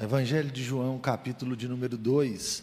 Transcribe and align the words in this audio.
Evangelho 0.00 0.48
de 0.48 0.62
João, 0.62 0.96
capítulo 0.96 1.56
de 1.56 1.66
número 1.66 1.98
2. 1.98 2.62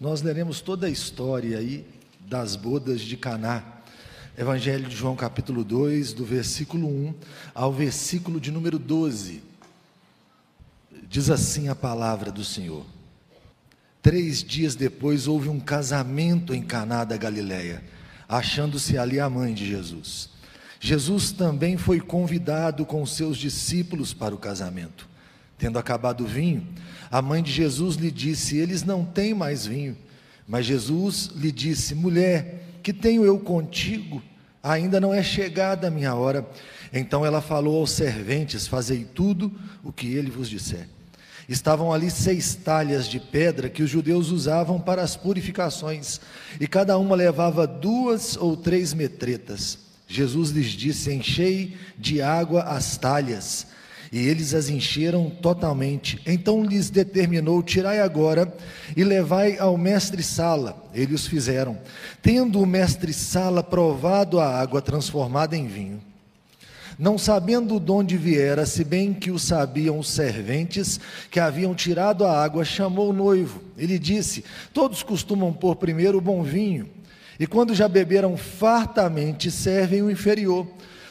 Nós 0.00 0.22
leremos 0.22 0.62
toda 0.62 0.86
a 0.86 0.90
história 0.90 1.58
aí 1.58 1.86
das 2.20 2.56
bodas 2.56 3.02
de 3.02 3.18
Caná. 3.18 3.62
Evangelho 4.36 4.88
de 4.88 4.96
João, 4.96 5.14
capítulo 5.14 5.62
2, 5.62 6.14
do 6.14 6.24
versículo 6.24 6.88
1 6.88 7.14
ao 7.54 7.70
versículo 7.70 8.40
de 8.40 8.50
número 8.50 8.78
12. 8.78 9.42
Diz 11.06 11.28
assim 11.28 11.68
a 11.68 11.74
palavra 11.74 12.32
do 12.32 12.42
Senhor. 12.42 12.86
Três 14.00 14.42
dias 14.42 14.74
depois 14.74 15.28
houve 15.28 15.50
um 15.50 15.60
casamento 15.60 16.54
em 16.54 16.62
Caná 16.62 17.04
da 17.04 17.18
Galileia, 17.18 17.84
achando-se 18.26 18.96
ali 18.96 19.20
a 19.20 19.28
mãe 19.28 19.52
de 19.52 19.66
Jesus. 19.66 20.30
Jesus 20.80 21.30
também 21.30 21.76
foi 21.76 22.00
convidado 22.00 22.86
com 22.86 23.04
seus 23.04 23.36
discípulos 23.36 24.14
para 24.14 24.34
o 24.34 24.38
casamento. 24.38 25.09
Tendo 25.60 25.78
acabado 25.78 26.24
o 26.24 26.26
vinho, 26.26 26.66
a 27.10 27.20
mãe 27.20 27.42
de 27.42 27.52
Jesus 27.52 27.96
lhe 27.96 28.10
disse: 28.10 28.56
Eles 28.56 28.82
não 28.82 29.04
têm 29.04 29.34
mais 29.34 29.66
vinho. 29.66 29.94
Mas 30.48 30.64
Jesus 30.64 31.30
lhe 31.36 31.52
disse: 31.52 31.94
Mulher, 31.94 32.78
que 32.82 32.94
tenho 32.94 33.26
eu 33.26 33.38
contigo? 33.38 34.22
Ainda 34.62 34.98
não 34.98 35.12
é 35.12 35.22
chegada 35.22 35.88
a 35.88 35.90
minha 35.90 36.14
hora. 36.14 36.48
Então 36.90 37.26
ela 37.26 37.42
falou 37.42 37.78
aos 37.78 37.90
serventes: 37.90 38.66
Fazei 38.66 39.04
tudo 39.04 39.52
o 39.84 39.92
que 39.92 40.14
ele 40.14 40.30
vos 40.30 40.48
disser. 40.48 40.88
Estavam 41.46 41.92
ali 41.92 42.10
seis 42.10 42.54
talhas 42.54 43.06
de 43.06 43.20
pedra 43.20 43.68
que 43.68 43.82
os 43.82 43.90
judeus 43.90 44.30
usavam 44.30 44.80
para 44.80 45.02
as 45.02 45.14
purificações, 45.14 46.20
e 46.58 46.66
cada 46.66 46.96
uma 46.96 47.14
levava 47.14 47.66
duas 47.66 48.34
ou 48.34 48.56
três 48.56 48.94
metretas. 48.94 49.78
Jesus 50.08 50.50
lhes 50.52 50.70
disse: 50.70 51.12
Enchei 51.12 51.76
de 51.98 52.22
água 52.22 52.62
as 52.62 52.96
talhas. 52.96 53.66
E 54.12 54.26
eles 54.26 54.54
as 54.54 54.68
encheram 54.68 55.30
totalmente. 55.30 56.20
Então 56.26 56.64
lhes 56.64 56.90
determinou: 56.90 57.62
Tirai 57.62 58.00
agora 58.00 58.52
e 58.96 59.04
levai 59.04 59.56
ao 59.58 59.76
mestre-sala. 59.78 60.84
Eles 60.92 61.26
fizeram. 61.26 61.78
Tendo 62.20 62.60
o 62.60 62.66
mestre-sala 62.66 63.62
provado 63.62 64.40
a 64.40 64.48
água 64.48 64.82
transformada 64.82 65.56
em 65.56 65.68
vinho, 65.68 66.00
não 66.98 67.16
sabendo 67.16 67.78
de 67.78 67.90
onde 67.92 68.16
viera, 68.16 68.66
se 68.66 68.82
bem 68.82 69.14
que 69.14 69.30
o 69.30 69.38
sabiam 69.38 69.98
os 69.98 70.10
serventes 70.10 70.98
que 71.30 71.38
haviam 71.38 71.72
tirado 71.72 72.26
a 72.26 72.42
água, 72.42 72.64
chamou 72.64 73.10
o 73.10 73.14
noivo. 73.14 73.62
Ele 73.78 73.96
disse: 73.96 74.44
Todos 74.74 75.04
costumam 75.04 75.52
pôr 75.52 75.76
primeiro 75.76 76.18
o 76.18 76.20
bom 76.20 76.42
vinho, 76.42 76.90
e 77.38 77.46
quando 77.46 77.76
já 77.76 77.88
beberam 77.88 78.36
fartamente, 78.36 79.52
servem 79.52 80.02
o 80.02 80.10
inferior. 80.10 80.66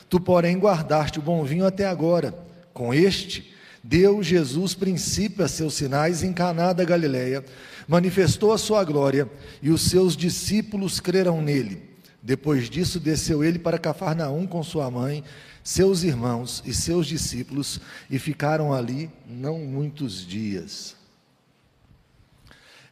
Tu, 0.10 0.20
porém, 0.20 0.60
guardaste 0.60 1.18
o 1.18 1.22
bom 1.22 1.46
vinho 1.46 1.66
até 1.66 1.88
agora. 1.88 2.49
Com 2.80 2.94
este, 2.94 3.54
deu 3.84 4.24
Jesus 4.24 4.74
princípio 4.74 5.44
a 5.44 5.50
seus 5.50 5.74
sinais 5.74 6.24
em 6.24 6.32
Caná 6.32 6.72
da 6.72 6.86
Galileia, 6.86 7.44
manifestou 7.86 8.54
a 8.54 8.58
sua 8.58 8.86
glória 8.86 9.30
e 9.62 9.70
os 9.70 9.82
seus 9.82 10.16
discípulos 10.16 11.02
creram 11.02 11.42
nele. 11.42 11.84
Depois 12.24 12.70
disso, 12.70 12.98
desceu 12.98 13.44
ele 13.44 13.60
para 13.60 13.78
Cafarnaum 13.78 14.48
com 14.48 14.64
sua 14.64 14.90
mãe, 14.90 15.26
seus 15.62 16.04
irmãos 16.04 16.64
e 16.66 16.74
seus 16.74 17.06
discípulos 17.06 17.82
e 18.10 18.18
ficaram 18.18 18.74
ali 18.74 19.12
não 19.28 19.60
muitos 19.60 20.26
dias. 20.26 20.96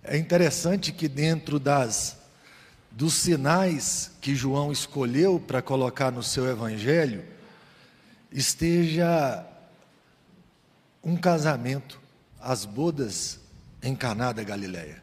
É 0.03 0.17
interessante 0.17 0.91
que 0.91 1.07
dentro 1.07 1.61
das 1.61 2.17
dos 2.91 3.13
sinais 3.13 4.11
que 4.19 4.35
João 4.35 4.69
escolheu 4.69 5.39
para 5.39 5.61
colocar 5.61 6.11
no 6.11 6.23
seu 6.23 6.45
evangelho 6.45 7.23
esteja 8.29 9.46
um 11.07 11.15
casamento, 11.15 12.01
as 12.37 12.65
bodas 12.65 13.39
em 13.81 13.95
Caná 13.95 14.33
da 14.33 14.43
Galileia. 14.43 15.01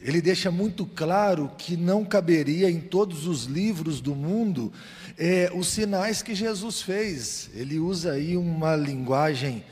Ele 0.00 0.22
deixa 0.22 0.52
muito 0.52 0.86
claro 0.86 1.50
que 1.58 1.76
não 1.76 2.04
caberia 2.04 2.70
em 2.70 2.80
todos 2.80 3.26
os 3.26 3.44
livros 3.44 4.00
do 4.00 4.14
mundo 4.14 4.72
é, 5.18 5.50
os 5.52 5.66
sinais 5.66 6.22
que 6.22 6.32
Jesus 6.32 6.80
fez. 6.80 7.50
Ele 7.54 7.80
usa 7.80 8.12
aí 8.12 8.36
uma 8.36 8.76
linguagem 8.76 9.64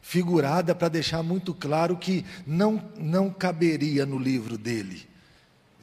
figurada 0.00 0.74
para 0.74 0.88
deixar 0.88 1.22
muito 1.22 1.52
claro 1.52 1.98
que 1.98 2.24
não, 2.46 2.82
não 2.98 3.28
caberia 3.28 4.06
no 4.06 4.18
livro 4.18 4.56
dele. 4.56 5.07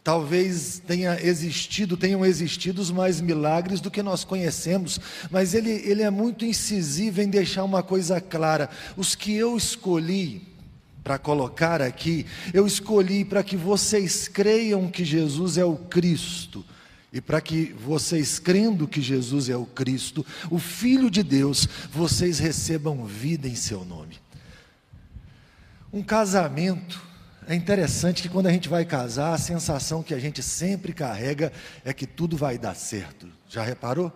Talvez 0.05 0.83
tenha 0.85 1.19
existido, 1.19 1.97
tenham 1.97 2.23
existido 2.23 2.85
mais 2.93 3.19
milagres 3.19 3.81
do 3.81 3.89
que 3.89 4.03
nós 4.03 4.23
conhecemos, 4.23 4.99
mas 5.31 5.55
ele, 5.55 5.71
ele 5.71 6.03
é 6.03 6.11
muito 6.11 6.45
incisivo 6.45 7.21
em 7.21 7.27
deixar 7.27 7.63
uma 7.63 7.81
coisa 7.81 8.21
clara: 8.21 8.69
os 8.95 9.15
que 9.15 9.33
eu 9.33 9.57
escolhi 9.57 10.43
para 11.03 11.17
colocar 11.17 11.81
aqui, 11.81 12.23
eu 12.53 12.67
escolhi 12.67 13.25
para 13.25 13.43
que 13.43 13.57
vocês 13.57 14.27
creiam 14.27 14.91
que 14.91 15.03
Jesus 15.03 15.57
é 15.57 15.65
o 15.65 15.75
Cristo. 15.75 16.63
E 17.11 17.19
para 17.19 17.41
que 17.41 17.73
vocês, 17.73 18.37
crendo 18.37 18.87
que 18.87 19.01
Jesus 19.01 19.49
é 19.49 19.57
o 19.57 19.65
Cristo, 19.65 20.23
o 20.51 20.59
Filho 20.59 21.09
de 21.09 21.23
Deus, 21.23 21.67
vocês 21.91 22.37
recebam 22.37 23.07
vida 23.07 23.47
em 23.47 23.55
seu 23.55 23.83
nome. 23.83 24.19
Um 25.91 26.03
casamento 26.03 27.14
é 27.47 27.55
interessante 27.55 28.21
que 28.21 28.29
quando 28.29 28.47
a 28.47 28.51
gente 28.51 28.69
vai 28.69 28.85
casar, 28.85 29.33
a 29.33 29.37
sensação 29.37 30.01
que 30.01 30.13
a 30.13 30.19
gente 30.19 30.41
sempre 30.41 30.93
carrega 30.93 31.51
é 31.83 31.93
que 31.93 32.07
tudo 32.07 32.35
vai 32.37 32.57
dar 32.57 32.75
certo. 32.75 33.27
Já 33.47 33.63
reparou? 33.63 34.11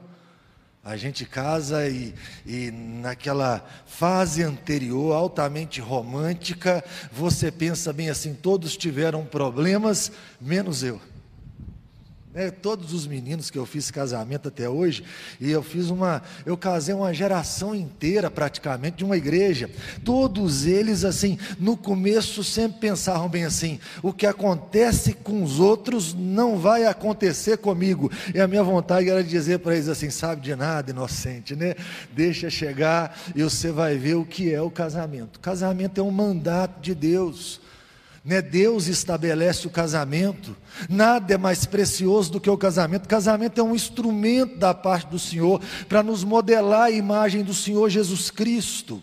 A 0.83 0.95
gente 0.95 1.25
casa 1.25 1.87
e, 1.87 2.15
e, 2.45 2.71
naquela 2.71 3.63
fase 3.85 4.41
anterior, 4.41 5.13
altamente 5.13 5.81
romântica, 5.81 6.83
você 7.11 7.51
pensa 7.51 7.91
bem 7.91 8.09
assim: 8.09 8.33
todos 8.33 8.77
tiveram 8.77 9.25
problemas, 9.25 10.11
menos 10.39 10.81
eu. 10.81 10.99
É, 12.35 12.51
todos 12.51 12.93
os 12.93 13.07
meninos 13.07 13.49
que 13.49 13.57
eu 13.57 13.65
fiz 13.65 13.89
casamento 13.89 14.49
até 14.49 14.69
hoje, 14.69 15.03
e 15.41 15.49
eu 15.49 15.63
fiz 15.63 15.89
uma, 15.89 16.21
eu 16.45 16.55
casei 16.55 16.93
uma 16.93 17.11
geração 17.11 17.73
inteira 17.73 18.29
praticamente 18.29 18.97
de 18.97 19.03
uma 19.03 19.17
igreja. 19.17 19.67
Todos 20.05 20.67
eles 20.67 21.03
assim, 21.03 21.39
no 21.59 21.75
começo 21.75 22.43
sempre 22.43 22.81
pensavam 22.81 23.27
bem 23.27 23.45
assim: 23.45 23.79
o 24.03 24.13
que 24.13 24.27
acontece 24.27 25.13
com 25.13 25.41
os 25.41 25.59
outros 25.59 26.13
não 26.13 26.55
vai 26.59 26.85
acontecer 26.85 27.57
comigo. 27.57 28.11
E 28.31 28.39
a 28.39 28.47
minha 28.47 28.63
vontade 28.63 29.09
era 29.09 29.23
dizer 29.23 29.57
para 29.57 29.73
eles 29.73 29.87
assim: 29.87 30.11
sabe 30.11 30.39
de 30.39 30.55
nada, 30.55 30.91
inocente, 30.91 31.55
né? 31.55 31.73
Deixa 32.11 32.47
chegar 32.47 33.19
e 33.35 33.41
você 33.41 33.71
vai 33.71 33.97
ver 33.97 34.13
o 34.13 34.25
que 34.25 34.53
é 34.53 34.61
o 34.61 34.69
casamento. 34.69 35.39
casamento 35.39 35.99
é 35.99 36.03
um 36.03 36.11
mandato 36.11 36.79
de 36.79 36.93
Deus. 36.93 37.59
Né? 38.23 38.41
Deus 38.41 38.87
estabelece 38.87 39.65
o 39.67 39.69
casamento, 39.69 40.55
nada 40.89 41.33
é 41.33 41.37
mais 41.37 41.65
precioso 41.65 42.31
do 42.31 42.41
que 42.41 42.49
o 42.49 42.57
casamento. 42.57 43.05
O 43.05 43.09
casamento 43.09 43.59
é 43.59 43.63
um 43.63 43.75
instrumento 43.75 44.57
da 44.57 44.73
parte 44.73 45.07
do 45.07 45.19
Senhor 45.19 45.61
para 45.87 46.03
nos 46.03 46.23
modelar 46.23 46.83
a 46.83 46.91
imagem 46.91 47.43
do 47.43 47.53
Senhor 47.53 47.89
Jesus 47.89 48.29
Cristo. 48.29 49.01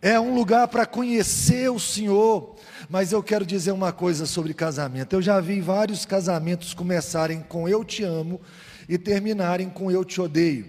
É 0.00 0.18
um 0.20 0.34
lugar 0.34 0.68
para 0.68 0.86
conhecer 0.86 1.70
o 1.70 1.80
Senhor. 1.80 2.56
Mas 2.88 3.12
eu 3.12 3.22
quero 3.22 3.44
dizer 3.44 3.72
uma 3.72 3.92
coisa 3.92 4.24
sobre 4.24 4.54
casamento. 4.54 5.12
Eu 5.12 5.20
já 5.20 5.40
vi 5.40 5.60
vários 5.60 6.06
casamentos 6.06 6.72
começarem 6.72 7.40
com 7.40 7.68
eu 7.68 7.84
te 7.84 8.04
amo 8.04 8.40
e 8.88 8.96
terminarem 8.96 9.68
com 9.68 9.90
eu 9.90 10.04
te 10.04 10.20
odeio. 10.20 10.66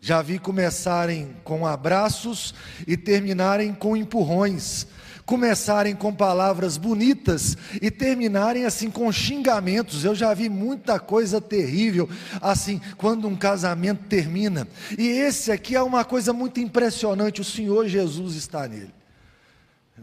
Já 0.00 0.22
vi 0.22 0.38
começarem 0.38 1.36
com 1.44 1.66
abraços 1.66 2.54
e 2.86 2.96
terminarem 2.96 3.74
com 3.74 3.96
empurrões 3.96 4.86
começarem 5.24 5.94
com 5.94 6.12
palavras 6.12 6.76
bonitas 6.76 7.56
e 7.80 7.90
terminarem 7.90 8.64
assim 8.64 8.90
com 8.90 9.10
xingamentos. 9.12 10.04
Eu 10.04 10.14
já 10.14 10.34
vi 10.34 10.48
muita 10.48 10.98
coisa 10.98 11.40
terrível 11.40 12.08
assim 12.40 12.80
quando 12.96 13.28
um 13.28 13.36
casamento 13.36 14.04
termina. 14.04 14.66
E 14.98 15.08
esse 15.08 15.50
aqui 15.50 15.74
é 15.74 15.82
uma 15.82 16.04
coisa 16.04 16.32
muito 16.32 16.60
impressionante, 16.60 17.40
o 17.40 17.44
Senhor 17.44 17.88
Jesus 17.88 18.34
está 18.34 18.66
nele. 18.66 18.92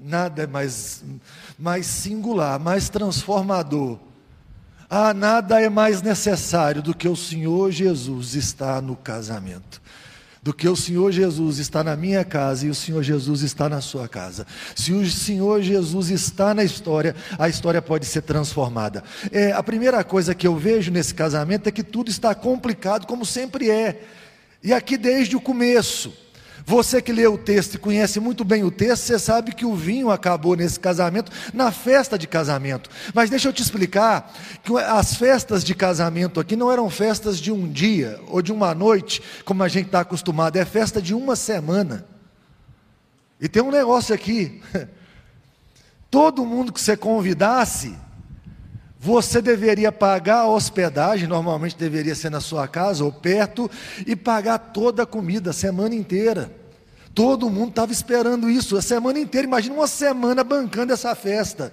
Nada 0.01 0.43
é 0.43 0.47
mais, 0.47 1.03
mais 1.57 1.85
singular, 1.85 2.59
mais 2.59 2.89
transformador. 2.89 3.99
Ah, 4.89 5.13
nada 5.13 5.61
é 5.61 5.69
mais 5.69 6.01
necessário 6.01 6.81
do 6.81 6.95
que 6.95 7.07
o 7.07 7.15
Senhor 7.15 7.71
Jesus 7.71 8.33
estar 8.33 8.81
no 8.81 8.95
casamento 8.95 9.79
do 10.49 10.53
que 10.53 10.67
o 10.67 10.75
Senhor 10.75 11.11
Jesus 11.11 11.59
está 11.59 11.83
na 11.83 11.95
minha 11.95 12.25
casa 12.25 12.65
e 12.65 12.71
o 12.71 12.73
Senhor 12.73 13.03
Jesus 13.03 13.43
está 13.43 13.69
na 13.69 13.81
sua 13.81 14.07
casa. 14.07 14.47
Se 14.75 14.91
o 14.91 15.07
Senhor 15.07 15.61
Jesus 15.61 16.09
está 16.09 16.55
na 16.55 16.63
história, 16.63 17.15
a 17.37 17.47
história 17.47 17.79
pode 17.83 18.07
ser 18.07 18.23
transformada. 18.23 19.03
É, 19.31 19.51
a 19.51 19.61
primeira 19.61 20.03
coisa 20.03 20.33
que 20.33 20.47
eu 20.47 20.55
vejo 20.55 20.89
nesse 20.89 21.13
casamento 21.13 21.69
é 21.69 21.71
que 21.71 21.83
tudo 21.83 22.09
está 22.09 22.33
complicado, 22.33 23.05
como 23.05 23.27
sempre 23.27 23.69
é, 23.69 24.01
e 24.63 24.73
aqui 24.73 24.97
desde 24.97 25.35
o 25.35 25.39
começo. 25.39 26.11
Você 26.65 27.01
que 27.01 27.11
lê 27.11 27.25
o 27.27 27.37
texto 27.37 27.75
e 27.75 27.77
conhece 27.77 28.19
muito 28.19 28.43
bem 28.43 28.63
o 28.63 28.71
texto, 28.71 29.03
você 29.03 29.19
sabe 29.19 29.53
que 29.53 29.65
o 29.65 29.75
vinho 29.75 30.11
acabou 30.11 30.55
nesse 30.55 30.79
casamento, 30.79 31.31
na 31.53 31.71
festa 31.71 32.17
de 32.17 32.27
casamento. 32.27 32.89
Mas 33.13 33.29
deixa 33.29 33.47
eu 33.47 33.53
te 33.53 33.61
explicar 33.61 34.33
que 34.63 34.77
as 34.77 35.15
festas 35.15 35.63
de 35.63 35.73
casamento 35.73 36.39
aqui 36.39 36.55
não 36.55 36.71
eram 36.71 36.89
festas 36.89 37.39
de 37.39 37.51
um 37.51 37.67
dia 37.67 38.19
ou 38.27 38.41
de 38.41 38.51
uma 38.51 38.73
noite, 38.73 39.21
como 39.45 39.63
a 39.63 39.67
gente 39.67 39.87
está 39.87 40.01
acostumado, 40.01 40.57
é 40.57 40.65
festa 40.65 41.01
de 41.01 41.13
uma 41.13 41.35
semana. 41.35 42.05
E 43.39 43.47
tem 43.47 43.63
um 43.63 43.71
negócio 43.71 44.13
aqui. 44.13 44.61
Todo 46.11 46.45
mundo 46.45 46.73
que 46.73 46.81
você 46.81 46.97
convidasse, 46.97 47.95
você 49.01 49.41
deveria 49.41 49.93
pagar 49.93 50.39
a 50.39 50.49
hospedagem, 50.49 51.25
normalmente 51.25 51.77
deveria 51.77 52.13
ser 52.13 52.29
na 52.29 52.41
sua 52.41 52.67
casa 52.67 53.05
ou 53.05 53.13
perto, 53.13 53.71
e 54.05 54.13
pagar 54.13 54.57
toda 54.57 55.03
a 55.03 55.05
comida 55.05 55.51
a 55.51 55.53
semana 55.53 55.95
inteira. 55.95 56.51
Todo 57.15 57.49
mundo 57.49 57.69
estava 57.69 57.93
esperando 57.93 58.49
isso 58.49 58.75
a 58.75 58.81
semana 58.81 59.17
inteira. 59.17 59.47
Imagina 59.47 59.73
uma 59.73 59.87
semana 59.87 60.43
bancando 60.43 60.91
essa 60.91 61.15
festa. 61.15 61.71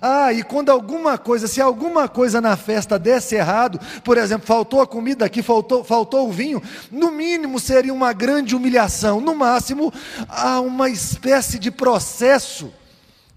Ah, 0.00 0.32
e 0.32 0.44
quando 0.44 0.70
alguma 0.70 1.18
coisa, 1.18 1.48
se 1.48 1.60
alguma 1.60 2.08
coisa 2.08 2.40
na 2.40 2.56
festa 2.56 2.96
desse 2.96 3.34
errado, 3.34 3.80
por 4.04 4.16
exemplo, 4.16 4.46
faltou 4.46 4.80
a 4.80 4.86
comida 4.86 5.24
aqui, 5.24 5.42
faltou, 5.42 5.82
faltou 5.82 6.28
o 6.28 6.32
vinho, 6.32 6.62
no 6.92 7.10
mínimo 7.10 7.58
seria 7.58 7.92
uma 7.92 8.12
grande 8.12 8.54
humilhação, 8.54 9.20
no 9.20 9.34
máximo, 9.34 9.92
há 10.28 10.60
uma 10.60 10.88
espécie 10.88 11.58
de 11.58 11.72
processo 11.72 12.72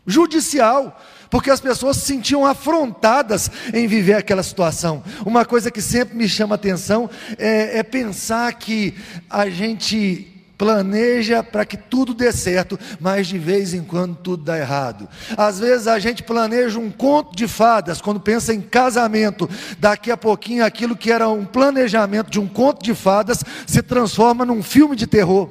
judicial, 0.05 0.99
porque 1.33 1.49
as 1.49 1.59
pessoas 1.59 1.97
se 1.97 2.05
sentiam 2.05 2.45
afrontadas 2.45 3.49
em 3.73 3.87
viver 3.87 4.13
aquela 4.13 4.43
situação. 4.43 5.03
Uma 5.25 5.43
coisa 5.43 5.71
que 5.71 5.81
sempre 5.81 6.15
me 6.15 6.29
chama 6.29 6.53
atenção 6.53 7.09
é, 7.39 7.79
é 7.79 7.81
pensar 7.81 8.53
que 8.53 8.93
a 9.27 9.49
gente 9.49 10.27
planeja 10.59 11.41
para 11.41 11.65
que 11.65 11.75
tudo 11.75 12.13
dê 12.13 12.31
certo, 12.31 12.79
mas 12.99 13.25
de 13.25 13.39
vez 13.39 13.73
em 13.73 13.81
quando 13.83 14.15
tudo 14.15 14.43
dá 14.43 14.59
errado. 14.59 15.09
Às 15.35 15.57
vezes 15.57 15.87
a 15.87 15.97
gente 15.97 16.21
planeja 16.21 16.77
um 16.77 16.91
conto 16.91 17.35
de 17.35 17.47
fadas 17.47 17.99
quando 17.99 18.19
pensa 18.19 18.53
em 18.53 18.61
casamento, 18.61 19.49
daqui 19.79 20.11
a 20.11 20.17
pouquinho 20.17 20.63
aquilo 20.63 20.95
que 20.95 21.11
era 21.11 21.27
um 21.27 21.45
planejamento 21.45 22.29
de 22.29 22.39
um 22.39 22.47
conto 22.47 22.83
de 22.83 22.93
fadas 22.93 23.43
se 23.65 23.81
transforma 23.81 24.45
num 24.45 24.61
filme 24.61 24.95
de 24.95 25.07
terror. 25.07 25.49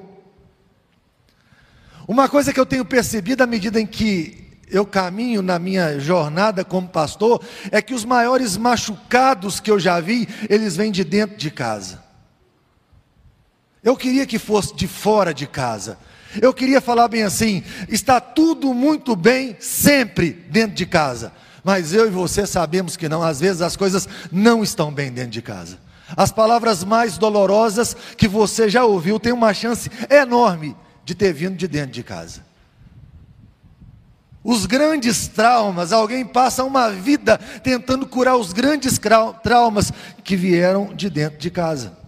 Uma 2.07 2.29
coisa 2.29 2.53
que 2.53 2.61
eu 2.61 2.67
tenho 2.67 2.85
percebido 2.85 3.43
à 3.43 3.49
medida 3.49 3.81
em 3.81 3.87
que 3.87 4.42
eu 4.73 4.87
caminho 4.87 5.43
na 5.43 5.59
minha 5.59 6.01
jornada 6.01 6.65
como 6.65 6.89
pastor 6.89 7.43
é 7.71 7.83
que 7.83 7.95
os 7.95 8.05
maiores 8.05 8.57
machucados 8.57 9.61
que 9.61 9.71
eu 9.71 9.79
já 9.79 10.01
vi, 10.01 10.27
eles 10.49 10.75
vêm 10.75 10.91
de 10.91 11.05
dentro 11.05 11.37
de 11.37 11.51
casa. 11.51 12.03
Eu 13.85 13.97
queria 13.97 14.27
que 14.27 14.39
fosse 14.39 14.75
de 14.75 14.89
fora 14.89 15.35
de 15.35 15.47
casa. 15.47 15.99
Eu 16.41 16.55
queria 16.55 16.81
falar 16.81 17.09
bem 17.09 17.23
assim: 17.23 17.63
está 17.89 18.21
tudo 18.21 18.73
muito 18.73 19.15
bem 19.15 19.57
sempre 19.61 20.31
dentro 20.31 20.75
de 20.75 20.87
casa. 20.87 21.33
Mas 21.63 21.93
eu 21.93 22.07
e 22.07 22.11
você 22.11 22.47
sabemos 22.47 22.97
que 22.97 23.09
não, 23.09 23.23
às 23.23 23.41
vezes 23.41 23.61
as 23.61 23.77
coisas 23.77 24.09
não 24.33 24.63
estão 24.63 24.93
bem 24.93 25.13
dentro 25.13 25.31
de 25.31 25.43
casa. 25.43 25.79
As 26.17 26.33
palavras 26.33 26.83
mais 26.83 27.19
dolorosas 27.19 27.97
que 28.17 28.27
você 28.27 28.69
já 28.69 28.85
ouviu 28.85 29.21
têm 29.21 29.33
uma 29.33 29.55
chance 29.55 29.91
enorme 30.11 30.77
de 31.05 31.15
ter 31.15 31.33
vindo 31.33 31.57
de 31.57 31.69
dentro 31.69 31.93
de 31.93 32.03
casa. 32.03 32.52
Os 34.45 34.67
grandes 34.67 35.29
traumas, 35.29 35.93
alguém 35.93 36.25
passa 36.25 36.65
uma 36.65 36.91
vida 36.91 37.39
tentando 37.63 38.07
curar 38.07 38.37
os 38.37 38.53
grandes 38.53 38.99
traumas 39.43 39.93
que 40.25 40.35
vieram 40.37 40.93
de 40.95 41.09
dentro 41.09 41.39
de 41.39 41.51
casa. 41.51 42.03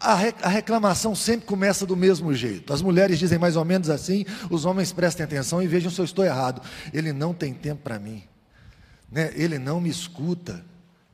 A, 0.00 0.48
reclamação 0.48 1.14
sempre 1.14 1.46
começa 1.46 1.84
do 1.84 1.96
mesmo 1.96 2.32
jeito. 2.32 2.72
As 2.72 2.80
mulheres 2.80 3.18
dizem 3.18 3.38
mais 3.38 3.56
ou 3.56 3.64
menos 3.64 3.90
assim, 3.90 4.24
os 4.48 4.64
homens 4.64 4.92
prestem 4.92 5.24
atenção 5.24 5.62
e 5.62 5.66
vejam 5.66 5.90
se 5.90 6.00
eu 6.00 6.04
estou 6.04 6.24
errado. 6.24 6.62
Ele 6.92 7.12
não 7.12 7.34
tem 7.34 7.52
tempo 7.52 7.82
para 7.82 7.98
mim, 7.98 8.22
né? 9.10 9.32
ele 9.34 9.58
não 9.58 9.80
me 9.80 9.90
escuta, 9.90 10.64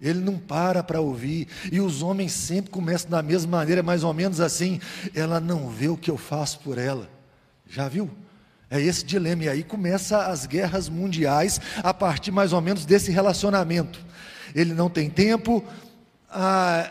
ele 0.01 0.21
não 0.21 0.39
para 0.39 0.83
para 0.83 1.01
ouvir. 1.01 1.49
E 1.73 1.81
os 1.81 2.03
homens 2.03 2.33
sempre 2.33 2.71
começam 2.71 3.11
da 3.11 3.23
mesma 3.23 3.59
maneira, 3.59 3.83
mais 3.83 4.05
ou 4.05 4.15
menos 4.15 4.41
assim: 4.41 4.81
ela 5.15 5.41
não 5.41 5.69
vê 5.69 5.89
o 5.89 5.97
que 5.97 6.11
eu 6.11 6.17
faço 6.17 6.61
por 6.61 6.79
ela. 6.79 7.09
Já 7.67 7.89
viu? 7.89 8.11
É 8.71 8.81
esse 8.81 9.05
dilema. 9.05 9.45
E 9.45 9.49
aí 9.49 9.65
começa 9.65 10.27
as 10.27 10.47
guerras 10.47 10.89
mundiais 10.89 11.61
a 11.83 11.93
partir 11.93 12.31
mais 12.31 12.53
ou 12.53 12.61
menos 12.61 12.87
desse 12.87 13.11
relacionamento. 13.11 13.99
Ele 14.55 14.73
não 14.73 14.89
tem 14.89 15.11
tempo, 15.11 15.65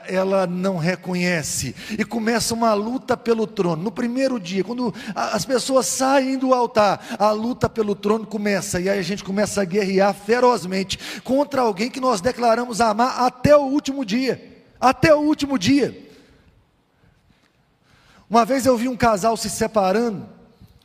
ela 0.07 0.45
não 0.45 0.77
reconhece 0.77 1.73
e 1.97 2.03
começa 2.03 2.53
uma 2.53 2.73
luta 2.73 3.15
pelo 3.15 3.47
trono. 3.47 3.81
No 3.81 3.91
primeiro 3.91 4.37
dia, 4.39 4.63
quando 4.63 4.93
as 5.15 5.45
pessoas 5.45 5.85
saem 5.85 6.37
do 6.37 6.53
altar, 6.53 7.15
a 7.17 7.31
luta 7.31 7.69
pelo 7.69 7.95
trono 7.95 8.27
começa 8.27 8.79
e 8.81 8.89
aí 8.89 8.99
a 8.99 9.03
gente 9.03 9.23
começa 9.23 9.61
a 9.61 9.65
guerrear 9.65 10.13
ferozmente 10.13 10.99
contra 11.23 11.61
alguém 11.61 11.89
que 11.89 12.01
nós 12.01 12.19
declaramos 12.19 12.81
amar 12.81 13.21
até 13.21 13.55
o 13.55 13.63
último 13.63 14.03
dia. 14.03 14.63
Até 14.79 15.13
o 15.13 15.19
último 15.19 15.57
dia. 15.57 16.07
Uma 18.29 18.45
vez 18.45 18.65
eu 18.65 18.77
vi 18.77 18.87
um 18.87 18.97
casal 18.97 19.35
se 19.35 19.49
separando, 19.49 20.29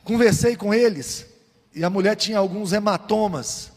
conversei 0.05 0.55
com 0.55 0.73
eles 0.73 1.25
e 1.73 1.83
a 1.83 1.89
mulher 1.89 2.15
tinha 2.15 2.37
alguns 2.37 2.71
hematomas. 2.71 3.73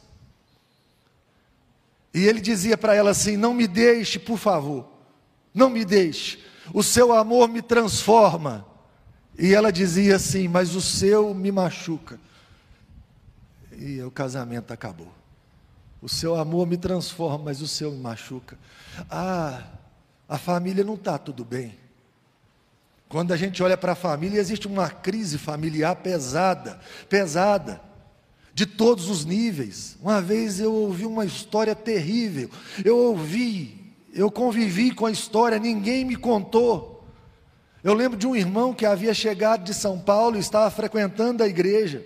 E 2.14 2.25
ele 2.25 2.40
dizia 2.40 2.78
para 2.78 2.94
ela 2.94 3.10
assim: 3.10 3.36
Não 3.36 3.52
me 3.52 3.66
deixe, 3.66 4.19
por 4.19 4.38
favor, 4.38 4.88
não 5.52 5.69
me 5.69 5.84
deixe, 5.84 6.38
o 6.72 6.82
seu 6.82 7.12
amor 7.12 7.48
me 7.48 7.60
transforma. 7.60 8.64
E 9.36 9.54
ela 9.54 9.72
dizia 9.72 10.16
assim: 10.16 10.46
Mas 10.46 10.76
o 10.76 10.80
seu 10.80 11.34
me 11.34 11.50
machuca. 11.50 12.20
E 13.72 14.00
o 14.02 14.10
casamento 14.10 14.72
acabou. 14.72 15.12
O 16.00 16.08
seu 16.08 16.36
amor 16.36 16.66
me 16.66 16.76
transforma, 16.76 17.46
mas 17.46 17.60
o 17.60 17.66
seu 17.66 17.90
me 17.90 17.98
machuca. 17.98 18.56
Ah, 19.10 19.62
a 20.28 20.38
família 20.38 20.84
não 20.84 20.94
está 20.94 21.19
tudo 21.19 21.44
bem. 21.44 21.76
Quando 23.08 23.32
a 23.32 23.37
gente 23.37 23.62
olha 23.62 23.76
para 23.76 23.93
a 23.93 23.96
família, 23.96 24.38
existe 24.38 24.66
uma 24.66 24.90
crise 24.90 25.38
familiar 25.38 25.96
pesada, 25.96 26.78
pesada 27.08 27.81
de 28.52 28.66
todos 28.66 29.08
os 29.08 29.25
níveis. 29.25 29.96
Uma 30.02 30.20
vez 30.20 30.60
eu 30.60 30.75
ouvi 30.75 31.06
uma 31.06 31.25
história 31.25 31.75
terrível. 31.75 32.50
Eu 32.84 32.99
ouvi, 32.99 33.94
eu 34.12 34.31
convivi 34.31 34.94
com 34.94 35.06
a 35.06 35.10
história, 35.10 35.58
ninguém 35.58 36.05
me 36.05 36.16
contou. 36.16 37.08
Eu 37.82 37.94
lembro 37.94 38.19
de 38.19 38.26
um 38.26 38.37
irmão 38.37 38.75
que 38.75 38.84
havia 38.84 39.14
chegado 39.14 39.64
de 39.64 39.72
São 39.72 39.99
Paulo 39.99 40.37
e 40.37 40.40
estava 40.40 40.70
frequentando 40.70 41.43
a 41.43 41.49
igreja. 41.49 42.04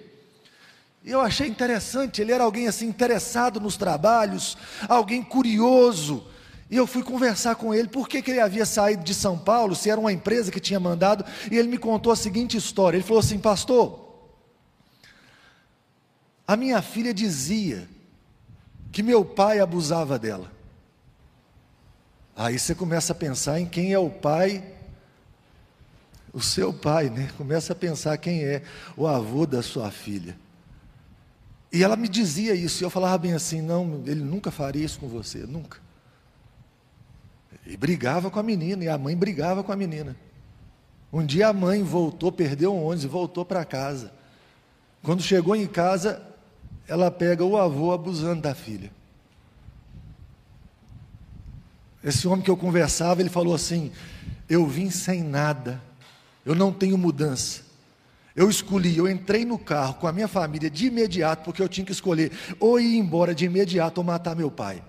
E 1.05 1.11
eu 1.11 1.21
achei 1.21 1.49
interessante, 1.49 2.23
ele 2.23 2.31
era 2.31 2.45
alguém 2.45 2.69
assim 2.69 2.87
interessado 2.87 3.59
nos 3.59 3.77
trabalhos, 3.77 4.57
alguém 4.89 5.21
curioso. 5.21 6.25
E 6.73 6.77
eu 6.79 6.87
fui 6.87 7.03
conversar 7.03 7.57
com 7.57 7.75
ele, 7.75 7.87
por 7.87 8.09
que, 8.09 8.23
que 8.23 8.31
ele 8.31 8.41
havia 8.41 8.65
saído 8.65 9.05
de 9.05 9.13
São 9.13 9.39
Paulo, 9.39 9.77
se 9.77 9.91
era 9.91 10.01
uma 10.01 10.11
empresa 10.11 10.51
que 10.51 10.59
tinha 10.59 10.81
mandado, 10.81 11.23
e 11.51 11.59
ele 11.59 11.69
me 11.69 11.77
contou 11.77 12.11
a 12.11 12.17
seguinte 12.17 12.57
história. 12.57 12.97
Ele 12.97 13.05
falou 13.05 13.21
assim: 13.21 13.39
Pastor, 13.39 14.01
a 16.49 16.57
minha 16.57 16.81
filha 16.81 17.13
dizia 17.13 17.87
que 18.91 19.03
meu 19.03 19.23
pai 19.23 19.61
abusava 19.61 20.19
dela. 20.19 20.51
Aí 22.35 22.59
você 22.59 22.75
começa 22.75 23.13
a 23.13 23.17
pensar 23.17 23.61
em 23.61 23.67
quem 23.67 23.93
é 23.93 23.99
o 23.99 24.09
pai, 24.09 24.65
o 26.33 26.41
seu 26.41 26.73
pai, 26.73 27.11
né? 27.11 27.29
Começa 27.37 27.75
a 27.75 27.77
pensar 27.77 28.17
quem 28.17 28.45
é 28.45 28.63
o 28.97 29.07
avô 29.07 29.45
da 29.45 29.63
sua 29.63 29.91
filha. 29.91 30.39
E 31.71 31.85
ela 31.85 31.97
me 31.97 32.09
dizia 32.09 32.55
isso, 32.55 32.83
e 32.83 32.87
eu 32.87 32.89
falava 32.89 33.19
bem 33.19 33.35
assim: 33.35 33.61
não, 33.61 34.03
ele 34.07 34.23
nunca 34.23 34.51
faria 34.51 34.83
isso 34.83 34.99
com 34.99 35.07
você, 35.07 35.41
nunca. 35.41 35.82
E 37.67 37.77
brigava 37.77 38.31
com 38.31 38.39
a 38.39 38.43
menina, 38.43 38.85
e 38.85 38.89
a 38.89 38.99
mãe 38.99 39.17
brigava 39.17 39.63
com 39.63 39.73
a 39.73 39.77
menina. 39.77 40.17
Um 41.13 41.25
dia 41.25 41.49
a 41.49 41.53
mãe 41.53 41.83
voltou, 41.83 42.33
perdeu 42.33 42.75
um 42.75 42.85
ônibus 42.85 43.05
e 43.05 43.09
voltou 43.09 43.45
para 43.45 43.65
casa. 43.65 44.13
Quando 45.03 45.23
chegou 45.23 45.55
em 45.55 45.67
casa, 45.67 46.23
ela 46.89 47.11
pega 47.11 47.45
o 47.45 47.57
avô 47.57 47.93
abusando 47.93 48.43
da 48.43 48.55
filha. 48.55 48.91
Esse 52.03 52.27
homem 52.27 52.43
que 52.43 52.51
eu 52.51 52.57
conversava, 52.57 53.21
ele 53.21 53.31
falou 53.31 53.55
assim: 53.55 53.93
Eu 54.49 54.67
vim 54.67 54.91
sem 54.91 55.23
nada, 55.23 55.81
eu 56.45 56.55
não 56.55 56.73
tenho 56.73 56.99
mudança. 56.99 57.63
Eu 58.35 58.49
escolhi, 58.49 58.97
eu 58.97 59.09
entrei 59.09 59.45
no 59.45 59.59
carro 59.59 59.95
com 59.95 60.07
a 60.07 60.13
minha 60.13 60.27
família 60.27 60.71
de 60.71 60.87
imediato, 60.87 61.45
porque 61.45 61.63
eu 61.63 61.69
tinha 61.69 61.85
que 61.85 61.93
escolher 61.93 62.33
ou 62.59 62.81
ir 62.81 62.97
embora 62.97 63.35
de 63.35 63.45
imediato 63.45 63.99
ou 63.99 64.05
matar 64.05 64.35
meu 64.35 64.51
pai 64.51 64.83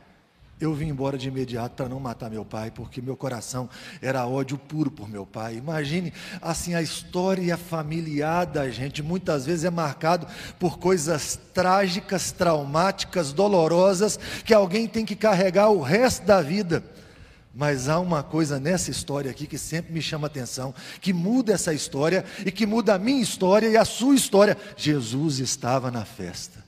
eu 0.63 0.74
vim 0.74 0.88
embora 0.88 1.17
de 1.17 1.27
imediato 1.27 1.75
para 1.75 1.89
não 1.89 2.00
matar 2.00 2.29
meu 2.29 2.46
pai, 2.46 2.72
porque 2.72 3.01
meu 3.01 3.15
coração 3.15 3.70
era 4.01 4.25
ódio 4.25 4.58
puro 4.58 4.89
por 4.89 5.10
meu 5.10 5.25
pai. 5.25 5.55
Imagine, 5.55 6.13
assim, 6.41 6.74
a 6.74 6.82
história 6.82 7.58
familiar 7.58 8.46
da 8.46 8.70
gente 8.70 9.03
muitas 9.03 9.46
vezes 9.46 9.65
é 9.65 9.70
marcado 9.70 10.27
por 10.60 10.79
coisas 10.79 11.39
trágicas, 11.53 12.32
traumáticas, 12.32 13.34
dolorosas, 13.34 14.17
que 14.46 14.53
alguém 14.53 14.88
tem 14.88 15.05
que 15.05 15.15
carregar 15.15 15.70
o 15.70 15.82
resto 15.82 16.25
da 16.25 16.41
vida. 16.41 16.84
Mas 17.53 17.88
há 17.88 18.00
uma 18.00 18.24
coisa 18.24 18.60
nessa 18.60 18.89
história 18.89 19.29
aqui 19.29 19.46
que 19.46 19.60
sempre 19.60 19.93
me 19.93 20.01
chama 20.01 20.25
atenção, 20.25 20.74
que 21.00 21.13
muda 21.13 21.53
essa 21.53 21.74
história 21.74 22.25
e 22.43 22.51
que 22.51 22.65
muda 22.65 22.96
a 22.96 23.00
minha 23.00 23.22
história 23.22 23.67
e 23.67 23.77
a 23.77 23.86
sua 23.86 24.15
história. 24.15 24.58
Jesus 24.75 25.39
estava 25.39 25.91
na 25.91 26.03
festa. 26.03 26.62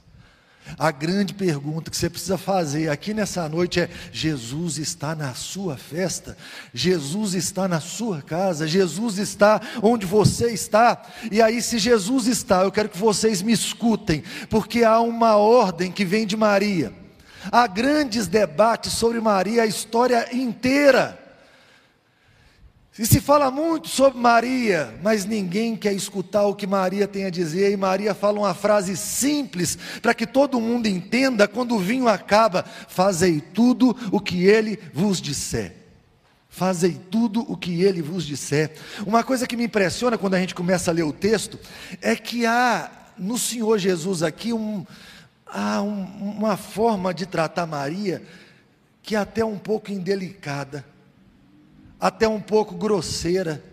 A 0.78 0.92
grande 0.92 1.34
pergunta 1.34 1.92
que 1.92 1.98
você 1.98 2.10
precisa 2.10 2.38
fazer 2.38 2.90
aqui 2.90 3.14
nessa 3.14 3.48
noite 3.48 3.80
é: 3.80 3.90
Jesus 4.12 4.78
está 4.78 5.16
na 5.16 5.34
sua 5.34 5.78
festa? 5.78 6.36
Jesus 6.74 7.34
está 7.34 7.68
na 7.68 7.80
sua 7.80 8.22
casa? 8.22 8.68
Jesus 8.68 9.18
está 9.18 9.62
onde 9.82 10.06
você 10.06 10.52
está? 10.52 11.02
E 11.32 11.42
aí, 11.42 11.62
se 11.62 11.78
Jesus 11.78 12.28
está, 12.28 12.64
eu 12.64 12.72
quero 12.72 12.90
que 12.90 12.98
vocês 12.98 13.42
me 13.42 13.54
escutem, 13.54 14.24
porque 14.50 14.84
há 14.84 15.00
uma 15.00 15.38
ordem 15.38 15.92
que 15.92 16.04
vem 16.04 16.26
de 16.26 16.36
Maria. 16.36 16.92
Há 17.52 17.68
grandes 17.68 18.28
debates 18.28 18.94
sobre 18.94 19.20
Maria 19.22 19.64
a 19.64 19.68
história 19.68 20.36
inteira. 20.36 21.25
E 22.98 23.06
se 23.06 23.20
fala 23.20 23.52
muito 23.52 23.90
sobre 23.90 24.18
Maria, 24.18 24.98
mas 25.04 25.26
ninguém 25.26 25.76
quer 25.76 25.92
escutar 25.92 26.46
o 26.46 26.56
que 26.56 26.66
Maria 26.66 27.06
tem 27.06 27.26
a 27.26 27.30
dizer, 27.30 27.70
e 27.70 27.76
Maria 27.76 28.14
fala 28.14 28.40
uma 28.40 28.54
frase 28.54 28.96
simples, 28.96 29.78
para 30.02 30.14
que 30.14 30.26
todo 30.26 30.62
mundo 30.62 30.88
entenda: 30.88 31.46
quando 31.46 31.76
o 31.76 31.80
vinho 31.80 32.08
acaba, 32.08 32.64
fazei 32.88 33.42
tudo 33.42 33.96
o 34.14 34.22
que 34.22 34.46
ele 34.46 34.80
vos 34.94 35.20
disser. 35.22 35.76
Fazei 36.48 36.98
tudo 37.12 37.42
o 37.52 37.58
que 37.58 37.84
ele 37.84 38.02
vos 38.02 38.26
disser. 38.26 38.72
Uma 39.06 39.26
coisa 39.26 39.46
que 39.46 39.58
me 39.58 39.66
impressiona 39.66 40.18
quando 40.18 40.36
a 40.36 40.40
gente 40.40 40.56
começa 40.56 40.90
a 40.90 40.94
ler 40.94 41.04
o 41.04 41.12
texto, 41.12 41.60
é 42.02 42.16
que 42.16 42.46
há 42.46 42.90
no 43.18 43.38
Senhor 43.38 43.78
Jesus 43.78 44.24
aqui 44.24 44.54
um, 44.54 44.86
há 45.46 45.82
um, 45.82 46.04
uma 46.38 46.56
forma 46.56 47.14
de 47.14 47.26
tratar 47.26 47.66
Maria 47.66 48.24
que 49.04 49.16
é 49.16 49.20
até 49.20 49.44
um 49.44 49.58
pouco 49.58 49.92
indelicada 49.92 50.95
até 52.00 52.28
um 52.28 52.40
pouco 52.40 52.76
grosseira. 52.76 53.64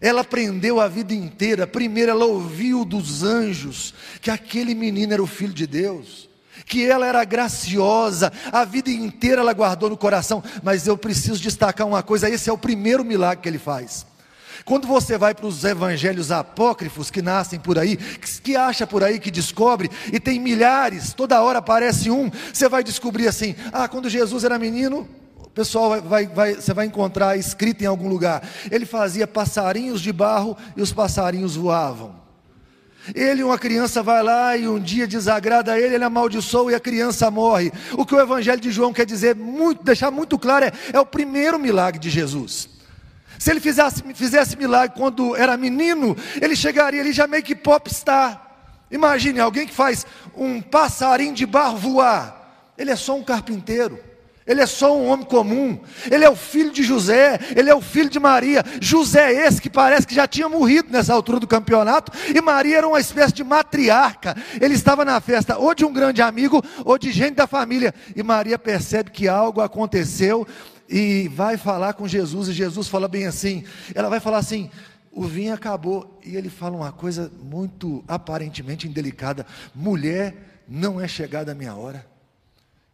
Ela 0.00 0.22
aprendeu 0.22 0.80
a 0.80 0.88
vida 0.88 1.12
inteira. 1.12 1.66
Primeiro, 1.66 2.12
ela 2.12 2.24
ouviu 2.24 2.84
dos 2.84 3.22
anjos 3.22 3.94
que 4.20 4.30
aquele 4.30 4.74
menino 4.74 5.12
era 5.12 5.22
o 5.22 5.26
filho 5.26 5.52
de 5.52 5.66
Deus, 5.66 6.28
que 6.64 6.84
ela 6.84 7.06
era 7.06 7.24
graciosa. 7.24 8.32
A 8.50 8.64
vida 8.64 8.90
inteira 8.90 9.42
ela 9.42 9.52
guardou 9.52 9.90
no 9.90 9.96
coração. 9.96 10.42
Mas 10.62 10.86
eu 10.86 10.96
preciso 10.96 11.42
destacar 11.42 11.86
uma 11.86 12.02
coisa: 12.02 12.30
esse 12.30 12.48
é 12.48 12.52
o 12.52 12.58
primeiro 12.58 13.04
milagre 13.04 13.42
que 13.42 13.48
ele 13.48 13.58
faz. 13.58 14.06
Quando 14.64 14.86
você 14.86 15.18
vai 15.18 15.34
para 15.34 15.46
os 15.46 15.64
evangelhos 15.64 16.30
apócrifos 16.30 17.10
que 17.10 17.20
nascem 17.20 17.58
por 17.58 17.78
aí, 17.78 17.96
que, 17.96 18.54
acha 18.54 18.86
por 18.86 19.02
aí, 19.02 19.18
que 19.18 19.30
descobre, 19.30 19.90
e 20.12 20.20
tem 20.20 20.38
milhares, 20.38 21.12
toda 21.12 21.42
hora 21.42 21.58
aparece 21.58 22.10
um, 22.10 22.30
você 22.52 22.68
vai 22.68 22.84
descobrir 22.84 23.26
assim: 23.28 23.54
ah, 23.72 23.88
quando 23.88 24.08
Jesus 24.08 24.44
era 24.44 24.58
menino, 24.58 25.08
pessoal 25.54 25.90
vai, 25.90 26.00
vai, 26.00 26.26
vai, 26.26 26.54
você 26.54 26.72
vai 26.72 26.86
encontrar 26.86 27.36
escrito 27.36 27.82
em 27.82 27.86
algum 27.86 28.08
lugar. 28.08 28.42
Ele 28.70 28.86
fazia 28.86 29.26
passarinhos 29.26 30.00
de 30.00 30.12
barro 30.12 30.56
e 30.76 30.82
os 30.82 30.92
passarinhos 30.92 31.56
voavam. 31.56 32.22
Ele, 33.14 33.42
uma 33.42 33.58
criança, 33.58 34.02
vai 34.02 34.22
lá 34.22 34.56
e 34.56 34.68
um 34.68 34.78
dia 34.78 35.06
desagrada 35.06 35.78
ele, 35.78 35.96
ele 35.96 36.04
amaldiçoa 36.04 36.72
e 36.72 36.74
a 36.74 36.80
criança 36.80 37.30
morre. 37.30 37.72
O 37.92 38.06
que 38.06 38.14
o 38.14 38.20
Evangelho 38.20 38.60
de 38.60 38.70
João 38.70 38.92
quer 38.92 39.04
dizer, 39.04 39.34
muito, 39.34 39.82
deixar 39.82 40.10
muito 40.10 40.38
claro, 40.38 40.66
é, 40.66 40.72
é 40.92 41.00
o 41.00 41.06
primeiro 41.06 41.58
milagre 41.58 41.98
de 41.98 42.08
Jesus. 42.08 42.68
Se 43.38 43.50
ele 43.50 43.58
fizesse, 43.58 44.02
fizesse 44.14 44.56
milagre 44.56 44.96
quando 44.96 45.34
era 45.34 45.56
menino, 45.56 46.16
ele 46.40 46.54
chegaria 46.54 47.00
ali 47.00 47.12
já 47.12 47.26
meio 47.26 47.42
que 47.42 47.56
popstar. 47.56 48.50
Imagine 48.88 49.40
alguém 49.40 49.66
que 49.66 49.74
faz 49.74 50.06
um 50.36 50.62
passarinho 50.62 51.34
de 51.34 51.44
barro 51.44 51.76
voar. 51.76 52.70
Ele 52.78 52.90
é 52.90 52.96
só 52.96 53.16
um 53.16 53.24
carpinteiro. 53.24 53.98
Ele 54.46 54.60
é 54.60 54.66
só 54.66 54.96
um 54.96 55.08
homem 55.08 55.24
comum. 55.24 55.78
Ele 56.10 56.24
é 56.24 56.30
o 56.30 56.34
filho 56.34 56.72
de 56.72 56.82
José. 56.82 57.38
Ele 57.54 57.70
é 57.70 57.74
o 57.74 57.80
filho 57.80 58.10
de 58.10 58.18
Maria. 58.18 58.64
José, 58.80 59.46
esse 59.46 59.60
que 59.60 59.70
parece 59.70 60.06
que 60.06 60.14
já 60.14 60.26
tinha 60.26 60.48
morrido 60.48 60.90
nessa 60.90 61.14
altura 61.14 61.38
do 61.38 61.46
campeonato. 61.46 62.12
E 62.34 62.40
Maria 62.40 62.78
era 62.78 62.88
uma 62.88 63.00
espécie 63.00 63.32
de 63.32 63.44
matriarca. 63.44 64.36
Ele 64.60 64.74
estava 64.74 65.04
na 65.04 65.20
festa 65.20 65.56
ou 65.58 65.74
de 65.74 65.84
um 65.84 65.92
grande 65.92 66.20
amigo 66.20 66.62
ou 66.84 66.98
de 66.98 67.12
gente 67.12 67.36
da 67.36 67.46
família. 67.46 67.94
E 68.16 68.22
Maria 68.22 68.58
percebe 68.58 69.10
que 69.10 69.28
algo 69.28 69.60
aconteceu 69.60 70.46
e 70.88 71.28
vai 71.28 71.56
falar 71.56 71.94
com 71.94 72.08
Jesus. 72.08 72.48
E 72.48 72.52
Jesus 72.52 72.88
fala 72.88 73.06
bem 73.06 73.26
assim: 73.26 73.64
ela 73.94 74.08
vai 74.08 74.20
falar 74.20 74.38
assim. 74.38 74.70
O 75.14 75.24
vinho 75.24 75.52
acabou. 75.52 76.18
E 76.24 76.36
ele 76.36 76.48
fala 76.48 76.74
uma 76.74 76.90
coisa 76.90 77.30
muito 77.42 78.02
aparentemente 78.08 78.88
indelicada: 78.88 79.46
mulher, 79.72 80.62
não 80.66 81.00
é 81.00 81.06
chegada 81.06 81.52
a 81.52 81.54
minha 81.54 81.74
hora 81.74 82.11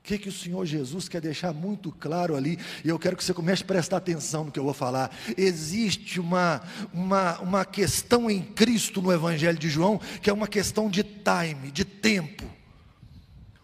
que, 0.09 0.17
que 0.17 0.29
o 0.31 0.33
Senhor 0.33 0.65
Jesus 0.65 1.07
quer 1.07 1.21
deixar 1.21 1.53
muito 1.53 1.93
claro 1.93 2.35
ali, 2.35 2.59
e 2.83 2.89
eu 2.89 2.99
quero 2.99 3.15
que 3.15 3.23
você 3.23 3.35
comece 3.35 3.63
a 3.63 3.67
prestar 3.67 3.99
atenção 3.99 4.45
no 4.45 4.51
que 4.51 4.59
eu 4.59 4.65
vou 4.65 4.73
falar. 4.73 5.15
Existe 5.37 6.19
uma, 6.19 6.63
uma, 6.95 7.39
uma 7.41 7.65
questão 7.67 8.31
em 8.31 8.41
Cristo 8.41 9.03
no 9.03 9.13
Evangelho 9.13 9.59
de 9.59 9.69
João, 9.69 10.01
que 10.23 10.31
é 10.31 10.33
uma 10.33 10.49
questão 10.49 10.89
de 10.89 11.03
time, 11.03 11.71
de 11.71 11.85
tempo. 11.85 12.45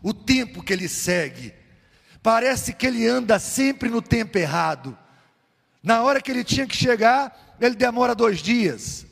O 0.03 0.13
tempo 0.13 0.63
que 0.63 0.75
ele 0.75 0.87
segue. 0.87 1.55
Parece 2.23 2.75
que 2.75 2.87
ele 2.87 3.07
anda 3.09 3.39
sempre 3.39 3.89
no 3.89 4.03
tempo 4.03 4.37
errado. 4.37 4.97
Na 5.83 6.03
hora 6.03 6.21
que 6.21 6.31
ele 6.31 6.45
tinha 6.45 6.67
que 6.67 6.77
chegar, 6.77 7.57
ele 7.59 7.75
demora 7.75 8.15
dois 8.15 8.41
dias. 8.41 9.07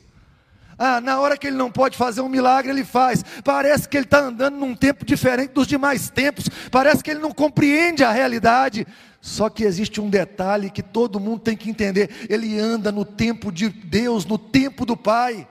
Ah, 0.77 0.99
na 0.99 1.19
hora 1.19 1.37
que 1.37 1.47
ele 1.47 1.57
não 1.57 1.71
pode 1.71 1.97
fazer 1.97 2.21
um 2.21 2.29
milagre, 2.29 2.71
ele 2.71 2.83
faz. 2.83 3.23
Parece 3.43 3.87
que 3.87 3.97
ele 3.97 4.05
está 4.05 4.19
andando 4.19 4.57
num 4.57 4.75
tempo 4.75 5.05
diferente 5.05 5.51
dos 5.51 5.67
demais 5.67 6.09
tempos. 6.09 6.49
Parece 6.71 7.03
que 7.03 7.11
ele 7.11 7.19
não 7.19 7.31
compreende 7.31 8.03
a 8.03 8.11
realidade. 8.11 8.87
Só 9.21 9.49
que 9.49 9.63
existe 9.63 10.01
um 10.01 10.09
detalhe 10.09 10.69
que 10.69 10.81
todo 10.83 11.19
mundo 11.19 11.39
tem 11.39 11.55
que 11.55 11.69
entender: 11.69 12.09
ele 12.29 12.59
anda 12.59 12.91
no 12.91 13.05
tempo 13.05 13.51
de 13.51 13.69
Deus, 13.69 14.25
no 14.25 14.37
tempo 14.37 14.85
do 14.85 14.97
Pai. 14.97 15.47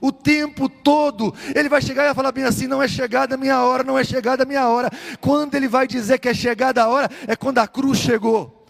O 0.00 0.12
tempo 0.12 0.68
todo, 0.68 1.34
ele 1.54 1.68
vai 1.68 1.82
chegar 1.82 2.04
e 2.04 2.06
vai 2.06 2.14
falar 2.14 2.32
bem 2.32 2.44
assim: 2.44 2.66
não 2.66 2.82
é 2.82 2.86
chegada 2.86 3.34
a 3.34 3.38
minha 3.38 3.60
hora, 3.62 3.82
não 3.82 3.98
é 3.98 4.04
chegada 4.04 4.44
a 4.44 4.46
minha 4.46 4.66
hora. 4.68 4.88
Quando 5.20 5.54
ele 5.54 5.68
vai 5.68 5.86
dizer 5.86 6.18
que 6.18 6.28
é 6.28 6.34
chegada 6.34 6.82
a 6.84 6.88
hora, 6.88 7.10
é 7.26 7.34
quando 7.34 7.58
a 7.58 7.66
cruz 7.66 7.98
chegou. 7.98 8.64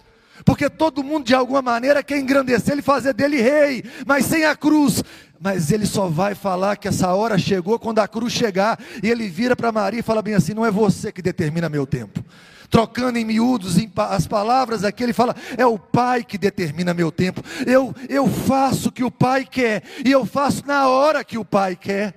Porque 0.45 0.71
todo 0.71 1.05
mundo 1.05 1.27
de 1.27 1.35
alguma 1.35 1.61
maneira 1.61 2.03
quer 2.03 2.19
engrandecer 2.19 2.73
ele, 2.73 2.83
fazer 2.83 3.13
dele 3.13 3.41
rei, 3.41 3.85
mas 4.07 4.25
sem 4.25 4.45
a 4.45 4.57
cruz. 4.57 5.05
Mas 5.43 5.73
ele 5.73 5.87
só 5.87 6.07
vai 6.07 6.35
falar 6.35 6.77
que 6.77 6.87
essa 6.87 7.15
hora 7.15 7.39
chegou 7.39 7.79
quando 7.79 8.01
a 8.01 8.07
cruz 8.07 8.31
chegar. 8.31 8.79
E 9.03 9.09
ele 9.09 9.27
vira 9.27 9.57
para 9.57 9.73
Maria 9.73 10.01
e 10.01 10.03
fala 10.03 10.21
bem 10.21 10.35
assim: 10.35 10.53
não 10.53 10.67
é 10.67 10.71
você 10.71 11.11
que 11.11 11.23
determina 11.23 11.67
meu 11.71 11.87
tempo. 11.87 12.23
Trocando 12.69 13.19
em 13.19 13.25
miúdos 13.25 13.79
em 13.79 13.91
as 13.97 14.27
palavras 14.27 14.85
aqui, 14.85 15.03
ele 15.03 15.15
fala: 15.15 15.35
é 15.57 15.65
o 15.65 15.79
Pai 15.79 16.23
que 16.23 16.37
determina 16.37 16.93
meu 16.93 17.11
tempo. 17.11 17.43
Eu, 17.67 17.95
eu 18.07 18.29
faço 18.29 18.91
o 18.91 18.93
que 18.93 19.03
o 19.03 19.11
Pai 19.11 19.47
quer, 19.47 19.83
e 20.05 20.11
eu 20.11 20.27
faço 20.27 20.63
na 20.67 20.89
hora 20.89 21.25
que 21.25 21.39
o 21.39 21.45
Pai 21.45 21.75
quer, 21.75 22.15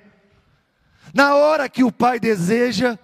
na 1.13 1.33
hora 1.33 1.69
que 1.69 1.83
o 1.83 1.93
Pai 1.93 2.19
deseja. 2.19 2.99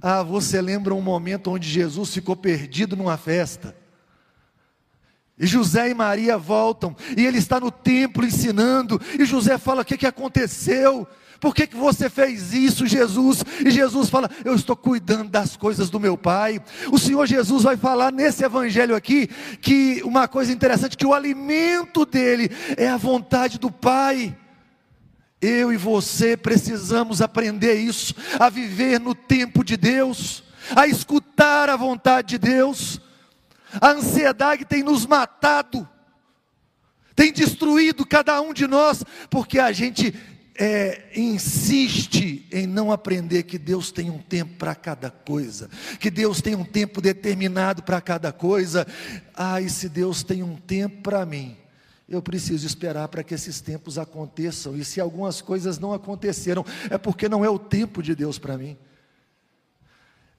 Ah, 0.00 0.22
você 0.22 0.60
lembra 0.60 0.94
um 0.94 1.00
momento 1.00 1.50
onde 1.50 1.66
Jesus 1.66 2.12
ficou 2.12 2.36
perdido 2.36 2.94
numa 2.94 3.16
festa? 3.16 3.74
E 5.38 5.46
José 5.46 5.90
e 5.90 5.94
Maria 5.94 6.36
voltam, 6.36 6.96
e 7.16 7.24
ele 7.24 7.38
está 7.38 7.60
no 7.60 7.70
templo 7.70 8.26
ensinando, 8.26 9.00
e 9.18 9.24
José 9.24 9.56
fala: 9.56 9.82
O 9.82 9.84
que, 9.84 9.96
que 9.96 10.06
aconteceu? 10.06 11.06
Por 11.40 11.54
que, 11.54 11.68
que 11.68 11.76
você 11.76 12.10
fez 12.10 12.52
isso, 12.52 12.86
Jesus? 12.86 13.44
E 13.64 13.70
Jesus 13.70 14.10
fala: 14.10 14.28
Eu 14.44 14.54
estou 14.54 14.74
cuidando 14.74 15.30
das 15.30 15.56
coisas 15.56 15.88
do 15.88 16.00
meu 16.00 16.16
Pai. 16.16 16.60
O 16.90 16.98
Senhor 16.98 17.26
Jesus 17.26 17.62
vai 17.62 17.76
falar 17.76 18.12
nesse 18.12 18.44
evangelho 18.44 18.96
aqui 18.96 19.28
que 19.60 20.02
uma 20.04 20.26
coisa 20.26 20.52
interessante: 20.52 20.96
que 20.96 21.06
o 21.06 21.14
alimento 21.14 22.04
dele 22.04 22.50
é 22.76 22.88
a 22.88 22.96
vontade 22.96 23.58
do 23.58 23.70
Pai. 23.70 24.36
Eu 25.40 25.72
e 25.72 25.76
você 25.76 26.36
precisamos 26.36 27.22
aprender 27.22 27.74
isso, 27.74 28.12
a 28.40 28.50
viver 28.50 28.98
no 28.98 29.14
tempo 29.14 29.62
de 29.62 29.76
Deus, 29.76 30.42
a 30.74 30.88
escutar 30.88 31.70
a 31.70 31.76
vontade 31.76 32.30
de 32.30 32.38
Deus. 32.38 33.00
A 33.80 33.90
ansiedade 33.90 34.64
tem 34.64 34.82
nos 34.82 35.04
matado, 35.04 35.88
tem 37.14 37.32
destruído 37.32 38.06
cada 38.06 38.40
um 38.40 38.52
de 38.52 38.66
nós, 38.66 39.04
porque 39.28 39.58
a 39.58 39.72
gente 39.72 40.14
é, 40.58 41.10
insiste 41.14 42.46
em 42.50 42.66
não 42.66 42.90
aprender 42.90 43.44
que 43.44 43.58
Deus 43.58 43.90
tem 43.90 44.10
um 44.10 44.18
tempo 44.18 44.56
para 44.56 44.74
cada 44.74 45.10
coisa, 45.10 45.68
que 46.00 46.10
Deus 46.10 46.40
tem 46.40 46.54
um 46.54 46.64
tempo 46.64 47.00
determinado 47.00 47.82
para 47.82 48.00
cada 48.00 48.32
coisa. 48.32 48.86
Ah, 49.34 49.60
e 49.60 49.68
se 49.68 49.88
Deus 49.88 50.22
tem 50.22 50.42
um 50.42 50.56
tempo 50.56 51.02
para 51.02 51.24
mim, 51.26 51.56
eu 52.08 52.22
preciso 52.22 52.66
esperar 52.66 53.06
para 53.08 53.22
que 53.22 53.34
esses 53.34 53.60
tempos 53.60 53.98
aconteçam, 53.98 54.74
e 54.76 54.84
se 54.84 55.00
algumas 55.00 55.40
coisas 55.40 55.78
não 55.78 55.92
aconteceram, 55.92 56.64
é 56.88 56.96
porque 56.96 57.28
não 57.28 57.44
é 57.44 57.50
o 57.50 57.58
tempo 57.58 58.02
de 58.02 58.14
Deus 58.14 58.38
para 58.38 58.56
mim 58.56 58.76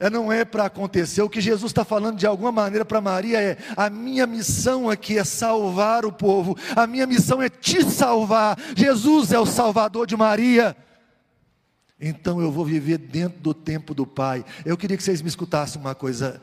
não 0.07 0.31
é 0.31 0.45
para 0.45 0.65
acontecer. 0.65 1.23
O 1.23 1.29
que 1.29 1.41
Jesus 1.41 1.71
está 1.71 1.83
falando 1.83 2.17
de 2.17 2.27
alguma 2.27 2.51
maneira 2.51 2.85
para 2.85 3.01
Maria 3.01 3.41
é: 3.41 3.57
a 3.75 3.89
minha 3.89 4.27
missão 4.27 4.87
aqui 4.87 5.17
é 5.17 5.23
salvar 5.23 6.05
o 6.05 6.11
povo, 6.11 6.55
a 6.75 6.85
minha 6.85 7.07
missão 7.07 7.41
é 7.41 7.49
te 7.49 7.83
salvar. 7.83 8.57
Jesus 8.75 9.31
é 9.31 9.39
o 9.39 9.45
salvador 9.45 10.05
de 10.05 10.15
Maria. 10.15 10.77
Então 11.99 12.39
eu 12.39 12.51
vou 12.51 12.63
viver 12.63 12.97
dentro 12.97 13.39
do 13.39 13.53
tempo 13.53 13.93
do 13.93 14.07
Pai. 14.07 14.45
Eu 14.63 14.77
queria 14.77 14.95
que 14.95 15.03
vocês 15.03 15.21
me 15.21 15.27
escutassem 15.27 15.81
uma 15.81 15.95
coisa. 15.95 16.41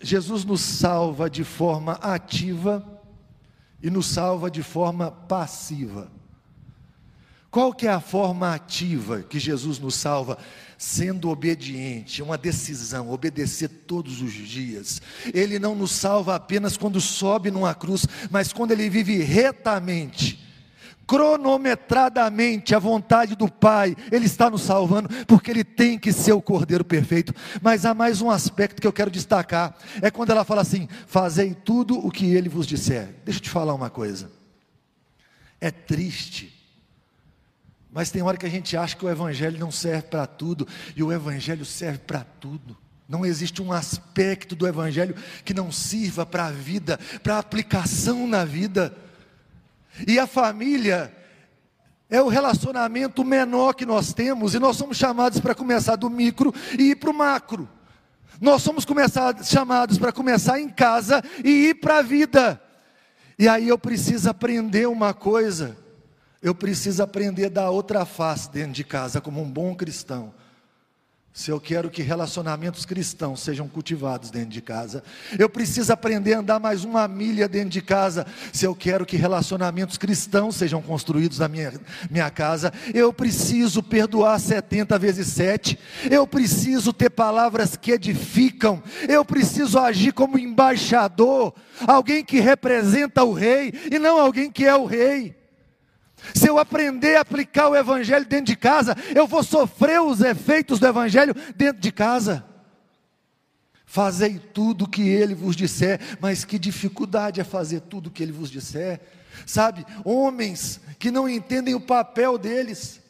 Jesus 0.00 0.44
nos 0.44 0.60
salva 0.60 1.30
de 1.30 1.44
forma 1.44 1.92
ativa 2.02 2.84
e 3.82 3.88
nos 3.88 4.06
salva 4.06 4.50
de 4.50 4.62
forma 4.62 5.10
passiva. 5.10 6.10
Qual 7.50 7.72
que 7.72 7.86
é 7.86 7.90
a 7.90 8.00
forma 8.00 8.52
ativa 8.52 9.22
que 9.22 9.38
Jesus 9.38 9.78
nos 9.78 9.94
salva? 9.94 10.36
Sendo 10.78 11.30
obediente, 11.30 12.22
uma 12.22 12.36
decisão, 12.36 13.10
obedecer 13.10 13.68
todos 13.68 14.20
os 14.20 14.32
dias. 14.32 15.00
Ele 15.32 15.58
não 15.58 15.74
nos 15.74 15.92
salva 15.92 16.34
apenas 16.34 16.76
quando 16.76 17.00
sobe 17.00 17.50
numa 17.50 17.74
cruz, 17.74 18.06
mas 18.30 18.52
quando 18.52 18.72
ele 18.72 18.90
vive 18.90 19.22
retamente 19.22 20.46
cronometradamente 21.06 22.74
a 22.74 22.78
vontade 22.78 23.36
do 23.36 23.48
Pai, 23.48 23.96
Ele 24.10 24.26
está 24.26 24.50
nos 24.50 24.62
salvando, 24.62 25.08
porque 25.26 25.50
Ele 25.50 25.62
tem 25.62 25.98
que 25.98 26.12
ser 26.12 26.32
o 26.32 26.42
Cordeiro 26.42 26.84
perfeito. 26.84 27.32
Mas 27.62 27.86
há 27.86 27.94
mais 27.94 28.20
um 28.20 28.30
aspecto 28.30 28.80
que 28.80 28.86
eu 28.86 28.92
quero 28.92 29.10
destacar: 29.10 29.76
é 30.02 30.10
quando 30.10 30.30
ela 30.30 30.44
fala 30.44 30.62
assim: 30.62 30.88
fazei 31.06 31.54
tudo 31.54 31.98
o 32.04 32.10
que 32.10 32.34
Ele 32.34 32.48
vos 32.48 32.66
disser. 32.66 33.14
Deixa 33.24 33.38
eu 33.38 33.44
te 33.44 33.50
falar 33.50 33.74
uma 33.74 33.88
coisa. 33.88 34.30
É 35.60 35.70
triste, 35.70 36.55
mas 37.96 38.10
tem 38.10 38.20
hora 38.20 38.36
que 38.36 38.44
a 38.44 38.50
gente 38.50 38.76
acha 38.76 38.94
que 38.94 39.06
o 39.06 39.08
Evangelho 39.08 39.58
não 39.58 39.70
serve 39.70 40.02
para 40.02 40.26
tudo, 40.26 40.68
e 40.94 41.02
o 41.02 41.10
Evangelho 41.10 41.64
serve 41.64 42.00
para 42.00 42.26
tudo. 42.38 42.76
Não 43.08 43.24
existe 43.24 43.62
um 43.62 43.72
aspecto 43.72 44.54
do 44.54 44.68
Evangelho 44.68 45.16
que 45.46 45.54
não 45.54 45.72
sirva 45.72 46.26
para 46.26 46.44
a 46.44 46.50
vida, 46.50 47.00
para 47.22 47.38
aplicação 47.38 48.26
na 48.26 48.44
vida. 48.44 48.94
E 50.06 50.18
a 50.18 50.26
família 50.26 51.10
é 52.10 52.20
o 52.20 52.28
relacionamento 52.28 53.24
menor 53.24 53.72
que 53.72 53.86
nós 53.86 54.12
temos, 54.12 54.54
e 54.54 54.58
nós 54.58 54.76
somos 54.76 54.98
chamados 54.98 55.40
para 55.40 55.54
começar 55.54 55.96
do 55.96 56.10
micro 56.10 56.52
e 56.78 56.90
ir 56.90 56.96
para 56.96 57.08
o 57.08 57.14
macro. 57.14 57.66
Nós 58.38 58.60
somos 58.60 58.84
chamados 59.42 59.96
para 59.96 60.12
começar 60.12 60.60
em 60.60 60.68
casa 60.68 61.24
e 61.42 61.68
ir 61.68 61.76
para 61.76 62.00
a 62.00 62.02
vida. 62.02 62.60
E 63.38 63.48
aí 63.48 63.68
eu 63.68 63.78
preciso 63.78 64.28
aprender 64.28 64.86
uma 64.86 65.14
coisa, 65.14 65.85
eu 66.42 66.54
preciso 66.54 67.02
aprender 67.02 67.50
da 67.50 67.70
outra 67.70 68.04
face 68.04 68.50
dentro 68.50 68.72
de 68.72 68.84
casa, 68.84 69.20
como 69.20 69.42
um 69.42 69.50
bom 69.50 69.74
cristão 69.74 70.32
se 71.36 71.50
eu 71.50 71.60
quero 71.60 71.90
que 71.90 72.00
relacionamentos 72.00 72.86
cristãos 72.86 73.40
sejam 73.40 73.68
cultivados 73.68 74.30
dentro 74.30 74.48
de 74.48 74.62
casa, 74.62 75.04
eu 75.38 75.50
preciso 75.50 75.92
aprender 75.92 76.32
a 76.32 76.38
andar 76.38 76.58
mais 76.58 76.82
uma 76.82 77.06
milha 77.06 77.46
dentro 77.46 77.68
de 77.68 77.82
casa. 77.82 78.26
Se 78.54 78.64
eu 78.64 78.74
quero 78.74 79.04
que 79.04 79.18
relacionamentos 79.18 79.98
cristãos 79.98 80.56
sejam 80.56 80.80
construídos 80.80 81.38
na 81.38 81.46
minha, 81.46 81.74
minha 82.10 82.30
casa, 82.30 82.72
eu 82.94 83.12
preciso 83.12 83.82
perdoar 83.82 84.40
70 84.40 84.98
vezes 84.98 85.26
7. 85.26 85.78
Eu 86.10 86.26
preciso 86.26 86.90
ter 86.90 87.10
palavras 87.10 87.76
que 87.76 87.92
edificam. 87.92 88.82
Eu 89.06 89.22
preciso 89.22 89.78
agir 89.78 90.14
como 90.14 90.38
embaixador, 90.38 91.52
alguém 91.86 92.24
que 92.24 92.40
representa 92.40 93.22
o 93.24 93.34
rei 93.34 93.74
e 93.92 93.98
não 93.98 94.18
alguém 94.18 94.50
que 94.50 94.64
é 94.64 94.74
o 94.74 94.86
rei. 94.86 95.36
Se 96.34 96.48
eu 96.48 96.58
aprender 96.58 97.16
a 97.16 97.20
aplicar 97.20 97.68
o 97.68 97.76
Evangelho 97.76 98.24
dentro 98.24 98.46
de 98.46 98.56
casa, 98.56 98.96
eu 99.14 99.26
vou 99.26 99.42
sofrer 99.42 100.00
os 100.00 100.20
efeitos 100.20 100.78
do 100.78 100.86
Evangelho 100.86 101.34
dentro 101.54 101.80
de 101.80 101.92
casa. 101.92 102.44
Fazei 103.84 104.38
tudo 104.38 104.84
o 104.84 104.88
que 104.88 105.08
ele 105.08 105.34
vos 105.34 105.54
disser, 105.54 106.00
mas 106.20 106.44
que 106.44 106.58
dificuldade 106.58 107.40
é 107.40 107.44
fazer 107.44 107.80
tudo 107.80 108.08
o 108.08 108.10
que 108.10 108.22
ele 108.22 108.32
vos 108.32 108.50
disser, 108.50 109.00
sabe? 109.46 109.86
Homens 110.04 110.80
que 110.98 111.10
não 111.10 111.28
entendem 111.28 111.74
o 111.74 111.80
papel 111.80 112.36
deles, 112.36 113.00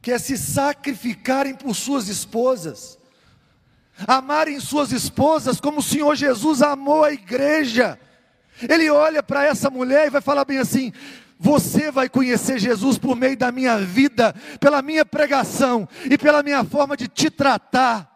que 0.00 0.12
é 0.12 0.18
se 0.18 0.38
sacrificarem 0.38 1.54
por 1.54 1.74
suas 1.74 2.08
esposas, 2.08 2.98
amarem 4.06 4.60
suas 4.60 4.92
esposas 4.92 5.60
como 5.60 5.80
o 5.80 5.82
Senhor 5.82 6.14
Jesus 6.14 6.62
amou 6.62 7.04
a 7.04 7.12
igreja 7.12 7.98
ele 8.68 8.90
olha 8.90 9.22
para 9.22 9.44
essa 9.44 9.70
mulher 9.70 10.06
e 10.06 10.10
vai 10.10 10.20
falar 10.20 10.44
bem 10.44 10.58
assim: 10.58 10.92
você 11.38 11.90
vai 11.90 12.08
conhecer 12.08 12.58
Jesus 12.58 12.98
por 12.98 13.16
meio 13.16 13.36
da 13.36 13.50
minha 13.50 13.78
vida, 13.78 14.34
pela 14.60 14.82
minha 14.82 15.06
pregação 15.06 15.88
e 16.04 16.18
pela 16.18 16.42
minha 16.42 16.62
forma 16.64 16.96
de 16.96 17.08
te 17.08 17.30
tratar. 17.30 18.08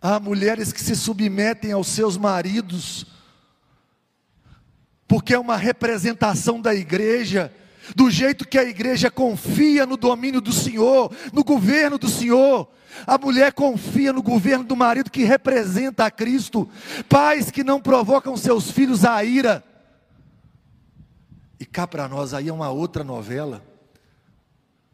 Há 0.00 0.18
mulheres 0.18 0.72
que 0.72 0.80
se 0.80 0.96
submetem 0.96 1.72
aos 1.72 1.88
seus 1.88 2.16
maridos, 2.16 3.06
porque 5.06 5.34
é 5.34 5.38
uma 5.38 5.56
representação 5.56 6.60
da 6.60 6.74
igreja, 6.74 7.52
do 7.94 8.10
jeito 8.10 8.46
que 8.46 8.58
a 8.58 8.64
igreja 8.64 9.10
confia 9.10 9.86
no 9.86 9.96
domínio 9.96 10.40
do 10.40 10.52
Senhor, 10.52 11.14
no 11.32 11.44
governo 11.44 11.98
do 11.98 12.08
Senhor. 12.08 12.68
A 13.06 13.18
mulher 13.18 13.52
confia 13.52 14.12
no 14.12 14.22
governo 14.22 14.64
do 14.64 14.74
marido 14.74 15.10
que 15.10 15.24
representa 15.24 16.06
a 16.06 16.10
Cristo. 16.10 16.68
Pais 17.08 17.50
que 17.50 17.62
não 17.62 17.80
provocam 17.80 18.36
seus 18.36 18.70
filhos 18.70 19.04
à 19.04 19.22
ira. 19.22 19.62
E 21.60 21.64
cá 21.64 21.86
para 21.86 22.08
nós 22.08 22.32
aí 22.34 22.48
é 22.48 22.52
uma 22.52 22.70
outra 22.70 23.04
novela. 23.04 23.62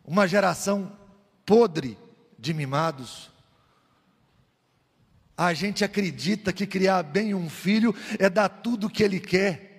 Uma 0.04 0.26
geração 0.26 0.92
podre 1.46 1.96
de 2.38 2.52
mimados. 2.52 3.30
A 5.36 5.54
gente 5.54 5.84
acredita 5.84 6.52
que 6.52 6.66
criar 6.66 7.02
bem 7.02 7.34
um 7.34 7.48
filho 7.48 7.94
é 8.18 8.28
dar 8.28 8.48
tudo 8.48 8.86
o 8.86 8.90
que 8.90 9.02
ele 9.02 9.20
quer 9.20 9.71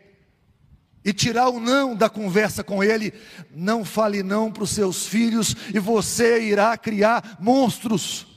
e 1.04 1.12
tirar 1.12 1.50
o 1.50 1.60
não 1.60 1.96
da 1.96 2.10
conversa 2.10 2.64
com 2.64 2.84
ele. 2.84 3.14
Não 3.54 3.84
fale 3.84 4.24
não 4.24 4.52
para 4.52 4.64
os 4.64 4.70
seus 4.70 5.06
filhos 5.06 5.56
e 5.74 5.80
você 5.80 6.42
irá 6.42 6.78
criar 6.78 7.38
monstros. 7.40 8.28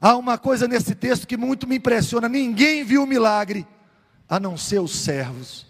Há 0.00 0.16
uma 0.16 0.36
coisa 0.36 0.66
nesse 0.68 0.94
texto 0.94 1.26
que 1.26 1.36
muito 1.36 1.66
me 1.66 1.76
impressiona: 1.76 2.28
ninguém 2.28 2.84
viu 2.84 3.04
o 3.04 3.06
milagre, 3.06 3.66
a 4.28 4.40
não 4.40 4.56
ser 4.56 4.80
os 4.80 4.94
servos. 4.96 5.66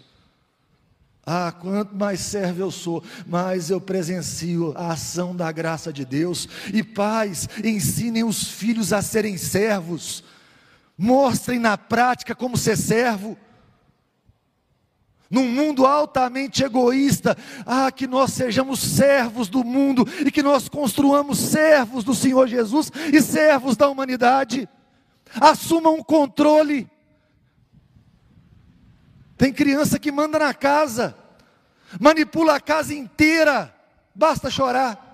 Ah, 1.27 1.51
quanto 1.51 1.95
mais 1.95 2.19
servo 2.19 2.61
eu 2.61 2.69
sou, 2.69 3.03
mais 3.25 3.71
eu 3.71 3.81
presencio 3.81 4.73
a 4.77 4.91
ação 4.91 5.35
da 5.35 5.51
graça 5.51 5.91
de 5.91 6.05
Deus. 6.05 6.47
E 6.71 6.83
pais, 6.83 7.49
ensinem 7.63 8.23
os 8.23 8.47
filhos 8.47 8.93
a 8.93 9.01
serem 9.01 9.35
servos, 9.35 10.23
mostrem 10.95 11.57
na 11.57 11.77
prática 11.77 12.35
como 12.35 12.55
ser 12.55 12.77
servo 12.77 13.35
num 15.35 15.49
mundo 15.49 15.85
altamente 15.85 16.63
egoísta, 16.63 17.37
ah, 17.65 17.91
que 17.91 18.07
nós 18.07 18.31
sejamos 18.31 18.79
servos 18.79 19.49
do 19.49 19.65
mundo 19.65 20.07
e 20.25 20.31
que 20.31 20.41
nós 20.41 20.69
construamos 20.69 21.37
servos 21.37 22.05
do 22.05 22.15
Senhor 22.15 22.47
Jesus 22.47 22.89
e 23.11 23.21
servos 23.21 23.75
da 23.75 23.89
humanidade. 23.89 24.69
Assumam 25.41 25.99
o 25.99 26.05
controle. 26.05 26.89
Tem 29.35 29.51
criança 29.51 29.99
que 29.99 30.09
manda 30.09 30.39
na 30.39 30.53
casa, 30.53 31.13
manipula 31.99 32.55
a 32.55 32.61
casa 32.61 32.93
inteira, 32.93 33.75
basta 34.15 34.49
chorar. 34.49 35.04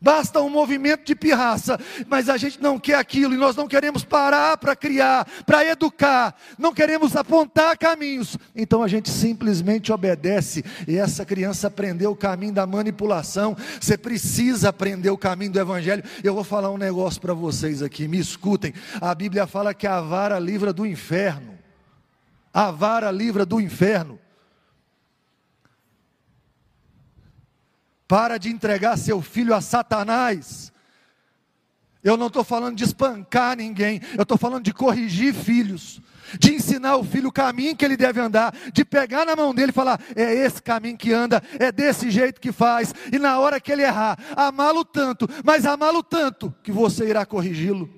Basta 0.00 0.40
um 0.40 0.48
movimento 0.48 1.04
de 1.04 1.14
pirraça, 1.14 1.78
mas 2.08 2.30
a 2.30 2.38
gente 2.38 2.62
não 2.62 2.78
quer 2.78 2.94
aquilo 2.94 3.34
e 3.34 3.36
nós 3.36 3.54
não 3.54 3.68
queremos 3.68 4.02
parar 4.02 4.56
para 4.56 4.74
criar, 4.74 5.26
para 5.44 5.62
educar, 5.64 6.34
não 6.58 6.72
queremos 6.72 7.14
apontar 7.14 7.76
caminhos. 7.76 8.38
Então 8.56 8.82
a 8.82 8.88
gente 8.88 9.10
simplesmente 9.10 9.92
obedece 9.92 10.64
e 10.88 10.96
essa 10.96 11.26
criança 11.26 11.66
aprendeu 11.66 12.12
o 12.12 12.16
caminho 12.16 12.54
da 12.54 12.66
manipulação. 12.66 13.54
Você 13.78 13.98
precisa 13.98 14.70
aprender 14.70 15.10
o 15.10 15.18
caminho 15.18 15.52
do 15.52 15.60
evangelho. 15.60 16.02
Eu 16.24 16.34
vou 16.34 16.44
falar 16.44 16.70
um 16.70 16.78
negócio 16.78 17.20
para 17.20 17.34
vocês 17.34 17.82
aqui, 17.82 18.08
me 18.08 18.18
escutem. 18.18 18.72
A 19.02 19.14
Bíblia 19.14 19.46
fala 19.46 19.74
que 19.74 19.86
a 19.86 20.00
vara 20.00 20.38
livra 20.38 20.72
do 20.72 20.86
inferno. 20.86 21.58
A 22.54 22.70
vara 22.70 23.10
livra 23.10 23.44
do 23.44 23.60
inferno. 23.60 24.19
Para 28.10 28.38
de 28.38 28.48
entregar 28.48 28.96
seu 28.96 29.22
filho 29.22 29.54
a 29.54 29.60
Satanás. 29.60 30.72
Eu 32.02 32.16
não 32.16 32.26
estou 32.26 32.42
falando 32.42 32.74
de 32.74 32.82
espancar 32.82 33.56
ninguém, 33.56 34.00
eu 34.16 34.24
estou 34.24 34.36
falando 34.36 34.64
de 34.64 34.74
corrigir 34.74 35.32
filhos, 35.32 36.00
de 36.36 36.52
ensinar 36.52 36.96
o 36.96 37.04
filho 37.04 37.28
o 37.28 37.32
caminho 37.32 37.76
que 37.76 37.84
ele 37.84 37.96
deve 37.96 38.18
andar, 38.18 38.52
de 38.72 38.84
pegar 38.84 39.24
na 39.24 39.36
mão 39.36 39.54
dele 39.54 39.70
e 39.70 39.72
falar: 39.72 40.00
é 40.16 40.34
esse 40.34 40.60
caminho 40.60 40.96
que 40.96 41.12
anda, 41.12 41.40
é 41.56 41.70
desse 41.70 42.10
jeito 42.10 42.40
que 42.40 42.50
faz, 42.50 42.92
e 43.12 43.16
na 43.16 43.38
hora 43.38 43.60
que 43.60 43.70
ele 43.70 43.82
errar, 43.82 44.18
amá-lo 44.34 44.84
tanto, 44.84 45.28
mas 45.44 45.64
amá-lo 45.64 46.02
tanto, 46.02 46.52
que 46.64 46.72
você 46.72 47.08
irá 47.08 47.24
corrigi-lo. 47.24 47.88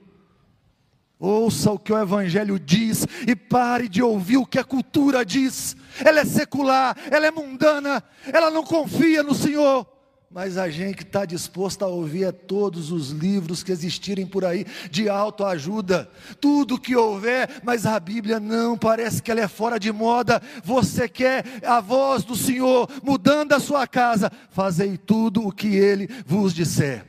Ouça 1.19 1.71
o 1.71 1.79
que 1.79 1.91
o 1.91 1.99
Evangelho 1.99 2.59
diz 2.59 3.07
e 3.27 3.35
pare 3.35 3.89
de 3.89 4.03
ouvir 4.03 4.37
o 4.37 4.45
que 4.45 4.59
a 4.59 4.65
cultura 4.65 5.25
diz. 5.25 5.75
Ela 6.05 6.21
é 6.21 6.25
secular, 6.27 6.95
ela 7.11 7.27
é 7.27 7.31
mundana, 7.31 8.05
ela 8.31 8.51
não 8.51 8.63
confia 8.63 9.23
no 9.23 9.35
Senhor 9.35 9.92
mas 10.33 10.57
a 10.57 10.71
gente 10.71 11.03
está 11.03 11.27
disposto 11.27 11.85
a 11.85 11.89
ouvir 11.89 12.25
é 12.25 12.33
todos 12.33 12.91
os 12.91 13.11
livros 13.11 13.63
que 13.63 13.71
existirem 13.71 14.27
por 14.27 14.45
aí 14.45 14.65
de 14.91 15.09
autoajuda, 15.09 16.11
tudo 16.41 16.81
que 16.81 16.97
houver, 16.97 17.61
mas 17.63 17.85
a 17.85 18.01
Bíblia 18.01 18.41
não, 18.41 18.79
parece 18.79 19.23
que 19.23 19.31
ela 19.31 19.41
é 19.41 19.49
fora 19.49 19.79
de 19.79 19.93
moda. 19.93 20.41
Você 20.65 21.07
quer 21.07 21.45
a 21.63 21.81
voz 21.81 22.25
do 22.25 22.35
Senhor 22.35 22.89
mudando 23.03 23.53
a 23.53 23.61
sua 23.61 23.87
casa, 23.87 24.33
fazei 24.51 24.97
tudo 24.97 25.47
o 25.47 25.53
que 25.53 25.77
ele 25.77 26.09
vos 26.25 26.55
disser. 26.55 27.05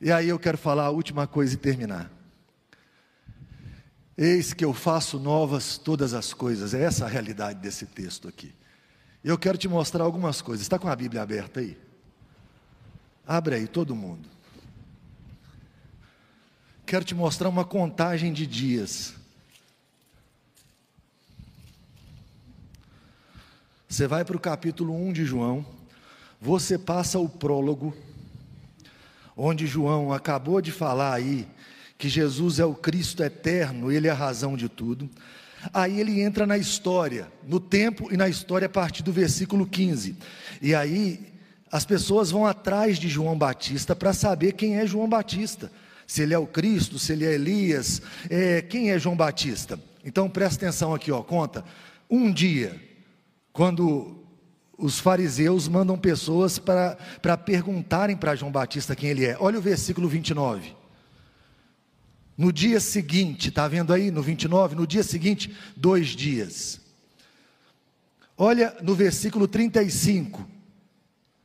E 0.00 0.12
aí 0.12 0.28
eu 0.28 0.38
quero 0.38 0.56
falar 0.56 0.84
a 0.84 0.90
última 0.90 1.26
coisa 1.26 1.54
e 1.54 1.56
terminar. 1.56 2.10
Eis 4.16 4.52
que 4.52 4.64
eu 4.64 4.72
faço 4.72 5.18
novas 5.18 5.78
todas 5.78 6.14
as 6.14 6.32
coisas, 6.32 6.74
é 6.74 6.82
essa 6.82 7.06
a 7.06 7.08
realidade 7.08 7.58
desse 7.58 7.86
texto 7.86 8.28
aqui. 8.28 8.54
Eu 9.24 9.36
quero 9.36 9.58
te 9.58 9.68
mostrar 9.68 10.04
algumas 10.04 10.40
coisas. 10.40 10.62
Está 10.62 10.78
com 10.78 10.88
a 10.88 10.94
Bíblia 10.94 11.22
aberta 11.22 11.60
aí? 11.60 11.76
Abre 13.32 13.54
aí, 13.54 13.66
todo 13.66 13.96
mundo. 13.96 14.28
Quero 16.84 17.02
te 17.02 17.14
mostrar 17.14 17.48
uma 17.48 17.64
contagem 17.64 18.30
de 18.30 18.46
dias. 18.46 19.14
Você 23.88 24.06
vai 24.06 24.22
para 24.22 24.36
o 24.36 24.38
capítulo 24.38 24.94
1 24.94 25.14
de 25.14 25.24
João, 25.24 25.64
você 26.38 26.76
passa 26.76 27.18
o 27.18 27.26
prólogo, 27.26 27.96
onde 29.34 29.66
João 29.66 30.12
acabou 30.12 30.60
de 30.60 30.70
falar 30.70 31.14
aí 31.14 31.48
que 31.96 32.10
Jesus 32.10 32.58
é 32.58 32.66
o 32.66 32.74
Cristo 32.74 33.22
eterno, 33.22 33.90
ele 33.90 34.08
é 34.08 34.10
a 34.10 34.14
razão 34.14 34.58
de 34.58 34.68
tudo. 34.68 35.08
Aí 35.72 35.98
ele 35.98 36.20
entra 36.20 36.46
na 36.46 36.58
história, 36.58 37.32
no 37.48 37.58
tempo 37.58 38.12
e 38.12 38.16
na 38.18 38.28
história 38.28 38.66
a 38.66 38.68
partir 38.68 39.02
do 39.02 39.10
versículo 39.10 39.66
15. 39.66 40.18
E 40.60 40.74
aí 40.74 41.31
as 41.72 41.86
pessoas 41.86 42.30
vão 42.30 42.44
atrás 42.44 42.98
de 42.98 43.08
João 43.08 43.36
Batista 43.36 43.96
para 43.96 44.12
saber 44.12 44.52
quem 44.52 44.76
é 44.76 44.86
João 44.86 45.08
Batista. 45.08 45.72
Se 46.06 46.20
ele 46.20 46.34
é 46.34 46.38
o 46.38 46.46
Cristo, 46.46 46.98
se 46.98 47.14
ele 47.14 47.24
é 47.24 47.32
Elias, 47.32 48.02
é, 48.28 48.60
quem 48.60 48.90
é 48.90 48.98
João 48.98 49.16
Batista? 49.16 49.80
Então 50.04 50.28
presta 50.28 50.66
atenção 50.66 50.92
aqui, 50.92 51.10
ó, 51.10 51.22
conta. 51.22 51.64
Um 52.10 52.30
dia, 52.30 52.78
quando 53.54 54.22
os 54.76 54.98
fariseus 54.98 55.66
mandam 55.66 55.96
pessoas 55.96 56.58
para 56.58 56.98
perguntarem 57.38 58.18
para 58.18 58.34
João 58.34 58.52
Batista 58.52 58.94
quem 58.94 59.08
ele 59.08 59.24
é. 59.24 59.36
Olha 59.40 59.58
o 59.58 59.62
versículo 59.62 60.08
29. 60.08 60.76
No 62.36 62.52
dia 62.52 62.80
seguinte, 62.80 63.48
está 63.48 63.66
vendo 63.66 63.94
aí 63.94 64.10
no 64.10 64.22
29? 64.22 64.74
No 64.74 64.86
dia 64.86 65.02
seguinte, 65.02 65.54
dois 65.74 66.08
dias. 66.08 66.80
Olha 68.36 68.76
no 68.82 68.94
versículo 68.94 69.48
35. 69.48 70.46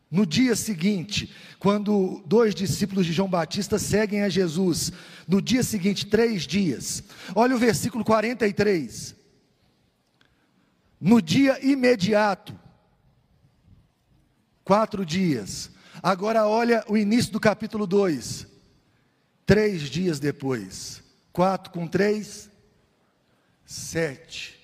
No 0.10 0.26
dia 0.26 0.56
seguinte, 0.56 1.34
quando 1.60 2.24
dois 2.26 2.56
discípulos 2.56 3.06
de 3.06 3.12
João 3.12 3.30
Batista 3.30 3.78
seguem 3.78 4.24
a 4.24 4.30
Jesus, 4.30 4.92
no 5.28 5.42
dia 5.42 5.62
seguinte, 5.64 6.06
três 6.06 6.48
dias. 6.48 7.04
Olha 7.36 7.56
o 7.56 7.60
versículo 7.60 8.06
43. 8.06 9.16
No 11.00 11.22
dia 11.22 11.64
imediato, 11.64 12.58
quatro 14.64 15.06
dias. 15.06 15.72
Agora 16.02 16.48
olha 16.48 16.86
o 16.88 16.98
início 16.98 17.32
do 17.32 17.40
capítulo 17.40 17.86
2. 17.86 18.48
Três 19.46 19.84
dias 19.84 20.20
depois. 20.20 21.04
Quatro 21.34 21.72
com 21.72 21.86
três, 21.86 22.50
sete. 23.66 24.58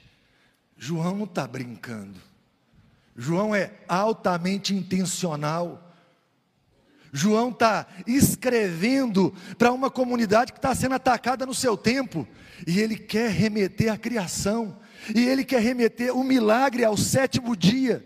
João 0.77 1.17
não 1.17 1.25
está 1.25 1.45
brincando. 1.45 2.19
João 3.15 3.53
é 3.53 3.71
altamente 3.87 4.73
intencional. 4.73 5.93
João 7.11 7.49
está 7.49 7.85
escrevendo 8.07 9.33
para 9.57 9.71
uma 9.71 9.91
comunidade 9.91 10.51
que 10.51 10.57
está 10.57 10.73
sendo 10.73 10.95
atacada 10.95 11.45
no 11.45 11.53
seu 11.53 11.77
tempo, 11.77 12.27
e 12.65 12.79
ele 12.79 12.97
quer 12.97 13.29
remeter 13.29 13.93
à 13.93 13.97
criação, 13.97 14.79
e 15.13 15.19
ele 15.19 15.43
quer 15.43 15.61
remeter 15.61 16.15
o 16.15 16.23
milagre 16.23 16.83
ao 16.83 16.97
sétimo 16.97 17.55
dia. 17.55 18.03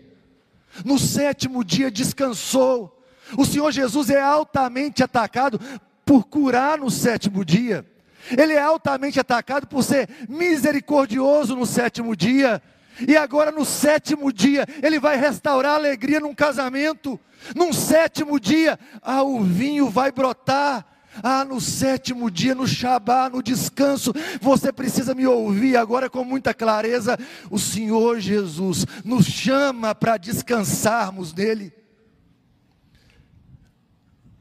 No 0.84 0.98
sétimo 0.98 1.64
dia 1.64 1.90
descansou. 1.90 3.02
O 3.36 3.44
Senhor 3.44 3.72
Jesus 3.72 4.10
é 4.10 4.20
altamente 4.20 5.02
atacado 5.02 5.58
por 6.04 6.24
curar 6.24 6.78
no 6.78 6.90
sétimo 6.90 7.44
dia. 7.44 7.86
Ele 8.30 8.52
é 8.52 8.60
altamente 8.60 9.18
atacado 9.18 9.66
por 9.66 9.82
ser 9.82 10.08
misericordioso 10.28 11.56
no 11.56 11.64
sétimo 11.64 12.14
dia. 12.14 12.62
E 13.06 13.16
agora, 13.16 13.50
no 13.50 13.64
sétimo 13.64 14.32
dia, 14.32 14.66
ele 14.82 14.98
vai 14.98 15.16
restaurar 15.16 15.72
a 15.72 15.76
alegria 15.76 16.20
num 16.20 16.34
casamento. 16.34 17.18
Num 17.54 17.72
sétimo 17.72 18.40
dia, 18.40 18.78
ah, 19.02 19.22
o 19.22 19.42
vinho 19.42 19.88
vai 19.88 20.10
brotar. 20.10 20.86
Ah, 21.22 21.44
no 21.44 21.60
sétimo 21.60 22.30
dia, 22.30 22.54
no 22.54 22.66
Shabá, 22.66 23.28
no 23.28 23.42
descanso, 23.42 24.12
você 24.40 24.72
precisa 24.72 25.14
me 25.14 25.26
ouvir 25.26 25.76
agora 25.76 26.08
com 26.08 26.22
muita 26.24 26.54
clareza. 26.54 27.18
O 27.50 27.58
Senhor 27.58 28.20
Jesus 28.20 28.86
nos 29.04 29.26
chama 29.26 29.94
para 29.94 30.16
descansarmos 30.16 31.32
nele. 31.32 31.72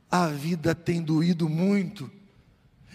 A 0.10 0.28
vida 0.28 0.74
tem 0.74 1.02
doído 1.02 1.50
muito, 1.50 2.10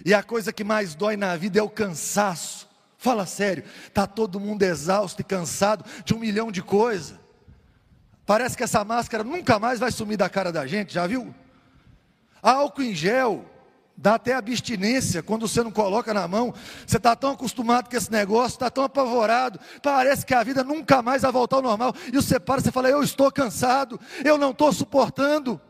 e 0.05 0.15
a 0.15 0.23
coisa 0.23 0.53
que 0.53 0.65
mais 0.65 0.95
dói 0.95 1.17
na 1.17 1.37
vida 1.37 1.59
é 1.59 1.63
o 1.63 1.69
cansaço. 1.69 2.72
Fala 3.03 3.27
sério, 3.27 3.65
está 3.89 4.07
todo 4.07 4.39
mundo 4.39 4.63
exausto 4.63 5.21
e 5.21 5.25
cansado 5.25 5.85
de 6.05 6.15
um 6.15 6.21
milhão 6.21 6.53
de 6.53 6.63
coisas. 6.63 7.19
Parece 8.25 8.57
que 8.57 8.63
essa 8.63 8.85
máscara 8.85 9.25
nunca 9.25 9.59
mais 9.59 9.81
vai 9.81 9.91
sumir 9.91 10.17
da 10.17 10.29
cara 10.29 10.53
da 10.53 10.69
gente, 10.69 10.95
já 10.95 11.05
viu? 11.05 11.35
Álcool 12.41 12.83
em 12.83 12.95
gel, 12.95 13.45
dá 13.97 14.15
até 14.15 14.35
abstinência 14.35 15.21
quando 15.21 15.49
você 15.49 15.65
não 15.65 15.73
coloca 15.73 16.15
na 16.15 16.29
mão. 16.29 16.55
Você 16.87 16.97
está 16.97 17.17
tão 17.17 17.33
acostumado 17.33 17.91
com 17.91 17.97
esse 17.97 18.13
negócio, 18.13 18.55
está 18.55 18.71
tão 18.71 18.85
apavorado, 18.85 19.59
parece 19.83 20.25
que 20.25 20.33
a 20.33 20.45
vida 20.45 20.63
nunca 20.63 21.03
mais 21.03 21.23
vai 21.23 21.33
voltar 21.33 21.57
ao 21.57 21.63
normal. 21.63 21.93
E 22.07 22.13
você 22.13 22.39
para 22.39 22.61
e 22.61 22.71
fala: 22.71 22.89
Eu 22.89 23.03
estou 23.03 23.33
cansado, 23.33 23.99
eu 24.25 24.39
não 24.39 24.53
estou 24.53 24.73
suportando. 24.73 25.61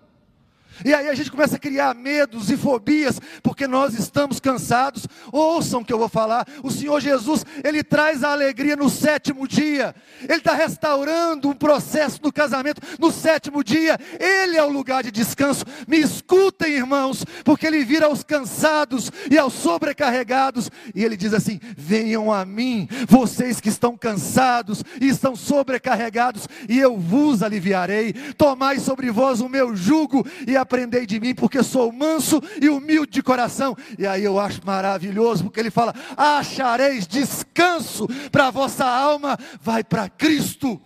E 0.85 0.95
aí 0.95 1.09
a 1.09 1.15
gente 1.15 1.31
começa 1.31 1.57
a 1.57 1.59
criar 1.59 1.95
medos 1.95 2.51
e 2.51 2.57
fobias, 2.57 3.21
porque 3.43 3.67
nós 3.67 3.95
estamos 3.95 4.41
cansados. 4.41 5.07
Ouçam 5.31 5.81
o 5.81 5.85
que 5.85 5.93
eu 5.93 5.99
vou 5.99 6.09
falar. 6.09 6.47
O 6.63 6.71
Senhor 6.71 7.01
Jesus, 7.01 7.45
Ele 7.63 7.83
traz 7.83 8.25
a 8.25 8.33
alegria 8.33 8.77
no 8.77 8.91
sétimo 8.91 9.47
dia. 9.47 9.95
Ele 10.23 10.39
está 10.39 10.55
restaurando 10.55 11.49
um 11.49 11.55
processo 11.55 12.21
do 12.21 12.33
casamento 12.33 12.81
no 12.99 13.11
sétimo 13.11 13.63
dia. 13.63 13.99
Ele 14.19 14.57
é 14.57 14.63
o 14.63 14.71
lugar 14.71 15.03
de 15.03 15.11
descanso. 15.11 15.65
Me 15.87 15.99
escutem, 15.99 16.73
irmãos, 16.75 17.25
porque 17.45 17.67
Ele 17.67 17.85
vira 17.85 18.07
aos 18.07 18.23
cansados 18.23 19.11
e 19.31 19.39
aos 19.39 19.55
sobrecarregados. 19.55 20.71
E 20.95 21.05
Ele 21.05 21.17
diz 21.17 21.35
assim: 21.35 21.61
Venham 21.77 22.33
a 22.33 22.45
mim, 22.45 22.89
vocês 23.09 23.61
que 23.61 23.69
estão 23.69 23.97
cansados 23.97 24.83
e 25.01 25.09
estão 25.09 25.37
sobrecarregados, 25.37 26.49
e 26.69 26.79
eu 26.79 26.97
vos 26.99 27.43
aliviarei. 27.43 28.13
Tomai 28.37 28.79
sobre 28.79 29.11
vós 29.11 29.41
o 29.41 29.49
meu 29.49 29.75
jugo 29.75 30.27
e 30.47 30.57
a 30.57 30.65
aprendei 30.73 31.05
de 31.05 31.21
mim, 31.21 31.35
porque 31.35 31.63
sou 31.63 31.93
manso 31.93 32.43
e 32.61 32.71
humilde 32.71 33.13
de 33.13 33.23
coração. 33.23 33.77
E 33.99 34.07
aí 34.07 34.25
eu 34.25 34.41
acho 34.41 34.65
maravilhoso, 34.65 35.45
porque 35.45 35.61
ele 35.61 35.71
fala: 35.71 35.95
achareis 36.17 37.07
descanso 37.07 38.09
para 38.31 38.47
a 38.47 38.51
vossa 38.51 38.87
alma, 38.87 39.39
vai 39.61 39.85
para 39.85 40.09
Cristo. 40.09 40.81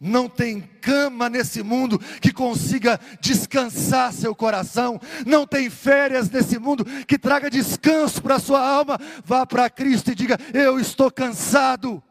Não 0.00 0.28
tem 0.28 0.60
cama 0.82 1.30
nesse 1.30 1.62
mundo 1.62 1.98
que 2.20 2.32
consiga 2.32 3.00
descansar 3.20 4.12
seu 4.12 4.34
coração. 4.34 5.00
Não 5.24 5.46
tem 5.46 5.70
férias 5.70 6.28
nesse 6.28 6.58
mundo 6.58 6.84
que 7.06 7.16
traga 7.16 7.48
descanso 7.48 8.20
para 8.20 8.40
sua 8.40 8.60
alma. 8.60 8.98
Vá 9.24 9.46
para 9.46 9.70
Cristo 9.70 10.10
e 10.10 10.14
diga: 10.14 10.36
Eu 10.52 10.80
estou 10.80 11.10
cansado 11.10 12.02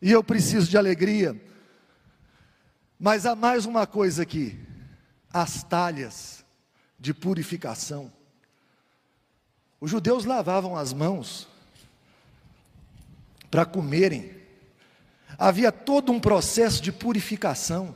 e 0.00 0.12
eu 0.12 0.22
preciso 0.22 0.70
de 0.70 0.78
alegria. 0.78 1.38
Mas 2.98 3.26
há 3.26 3.34
mais 3.34 3.66
uma 3.66 3.86
coisa 3.86 4.22
aqui: 4.22 4.56
as 5.36 5.62
talhas 5.62 6.42
de 6.98 7.12
purificação. 7.12 8.10
Os 9.78 9.90
judeus 9.90 10.24
lavavam 10.24 10.74
as 10.74 10.94
mãos 10.94 11.46
para 13.50 13.66
comerem. 13.66 14.34
Havia 15.38 15.70
todo 15.70 16.10
um 16.10 16.18
processo 16.18 16.80
de 16.80 16.90
purificação. 16.90 17.94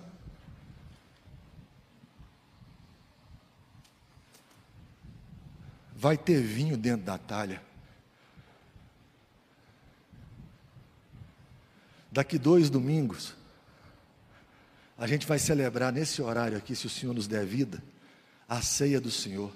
Vai 5.97 6.19
ter 6.19 6.43
vinho 6.43 6.77
dentro 6.77 7.07
da 7.07 7.17
talha. 7.17 7.63
Daqui 12.13 12.39
dois 12.39 12.69
domingos, 12.69 13.35
a 15.01 15.07
gente 15.07 15.27
vai 15.27 15.39
celebrar 15.39 15.91
nesse 15.91 16.21
horário 16.21 16.59
aqui, 16.59 16.77
se 16.77 16.87
o 16.87 16.91
Senhor 16.91 17.15
nos 17.15 17.27
der 17.27 17.47
vida, 17.47 17.83
a 18.47 18.61
ceia 18.61 19.01
do 19.01 19.11
Senhor. 19.11 19.51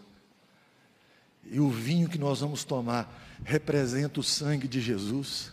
E 1.45 1.61
o 1.61 1.69
vinho 1.69 2.09
que 2.09 2.17
nós 2.17 2.41
vamos 2.41 2.65
tomar 2.65 3.23
representa 3.45 4.21
o 4.21 4.23
sangue 4.23 4.67
de 4.67 4.81
Jesus. 4.81 5.53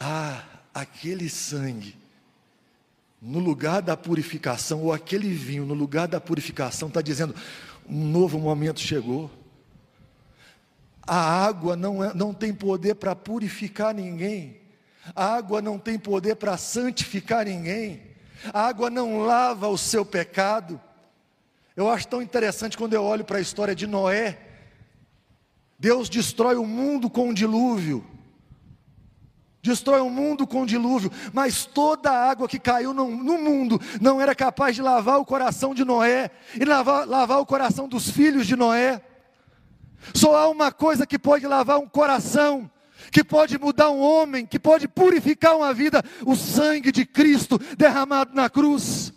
Ah, 0.00 0.42
aquele 0.74 1.30
sangue, 1.30 1.96
no 3.20 3.38
lugar 3.38 3.82
da 3.82 3.96
purificação, 3.96 4.82
ou 4.82 4.92
aquele 4.92 5.32
vinho, 5.32 5.64
no 5.64 5.74
lugar 5.74 6.08
da 6.08 6.20
purificação, 6.20 6.88
está 6.88 7.00
dizendo: 7.00 7.36
um 7.88 8.04
novo 8.04 8.36
momento 8.36 8.80
chegou. 8.80 9.30
A 11.06 11.44
água 11.46 11.76
não, 11.76 12.02
é, 12.02 12.12
não 12.14 12.34
tem 12.34 12.52
poder 12.52 12.96
para 12.96 13.14
purificar 13.14 13.94
ninguém, 13.94 14.56
a 15.14 15.36
água 15.36 15.62
não 15.62 15.78
tem 15.78 15.96
poder 15.96 16.34
para 16.34 16.56
santificar 16.56 17.44
ninguém, 17.44 18.11
a 18.52 18.66
água 18.66 18.88
não 18.88 19.18
lava 19.18 19.68
o 19.68 19.76
seu 19.76 20.04
pecado. 20.04 20.80
Eu 21.76 21.88
acho 21.88 22.08
tão 22.08 22.22
interessante 22.22 22.76
quando 22.76 22.94
eu 22.94 23.02
olho 23.02 23.24
para 23.24 23.38
a 23.38 23.40
história 23.40 23.74
de 23.74 23.86
Noé. 23.86 24.38
Deus 25.78 26.08
destrói 26.08 26.56
o 26.56 26.64
mundo 26.64 27.10
com 27.10 27.28
um 27.28 27.34
dilúvio. 27.34 28.06
destrói 29.60 30.00
o 30.00 30.10
mundo 30.10 30.46
com 30.46 30.62
o 30.62 30.66
dilúvio, 30.66 31.10
mas 31.32 31.64
toda 31.64 32.10
a 32.10 32.30
água 32.30 32.48
que 32.48 32.58
caiu 32.58 32.92
no, 32.92 33.08
no, 33.08 33.38
mundo 33.38 33.80
não 34.00 34.20
era 34.20 34.34
capaz 34.34 34.74
de 34.74 34.82
lavar 34.82 35.18
o 35.18 35.24
coração 35.24 35.74
de 35.74 35.84
Noé 35.84 36.30
e 36.60 36.64
lavar, 36.64 37.06
lavar 37.06 37.38
o 37.38 37.46
coração 37.46 37.88
dos 37.88 38.10
filhos 38.10 38.46
de 38.46 38.56
Noé. 38.56 39.00
Só 40.14 40.36
há 40.36 40.48
uma 40.48 40.72
coisa 40.72 41.06
que 41.06 41.18
pode 41.18 41.46
lavar 41.46 41.78
um 41.78 41.88
coração, 41.88 42.70
que 43.12 43.22
pode 43.22 43.58
mudar 43.58 43.90
um 43.90 44.00
homem, 44.00 44.46
que 44.46 44.58
pode 44.58 44.88
purificar 44.88 45.54
uma 45.54 45.72
vida: 45.74 46.02
o 46.24 46.34
sangue 46.34 46.90
de 46.90 47.04
Cristo 47.04 47.60
derramado 47.76 48.34
na 48.34 48.48
cruz. 48.48 49.12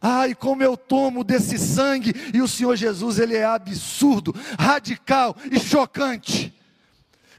Ai, 0.00 0.34
como 0.34 0.62
eu 0.62 0.78
tomo 0.78 1.22
desse 1.22 1.58
sangue, 1.58 2.14
e 2.32 2.40
o 2.40 2.48
Senhor 2.48 2.74
Jesus, 2.74 3.18
ele 3.18 3.36
é 3.36 3.44
absurdo, 3.44 4.34
radical 4.58 5.36
e 5.52 5.60
chocante. 5.60 6.54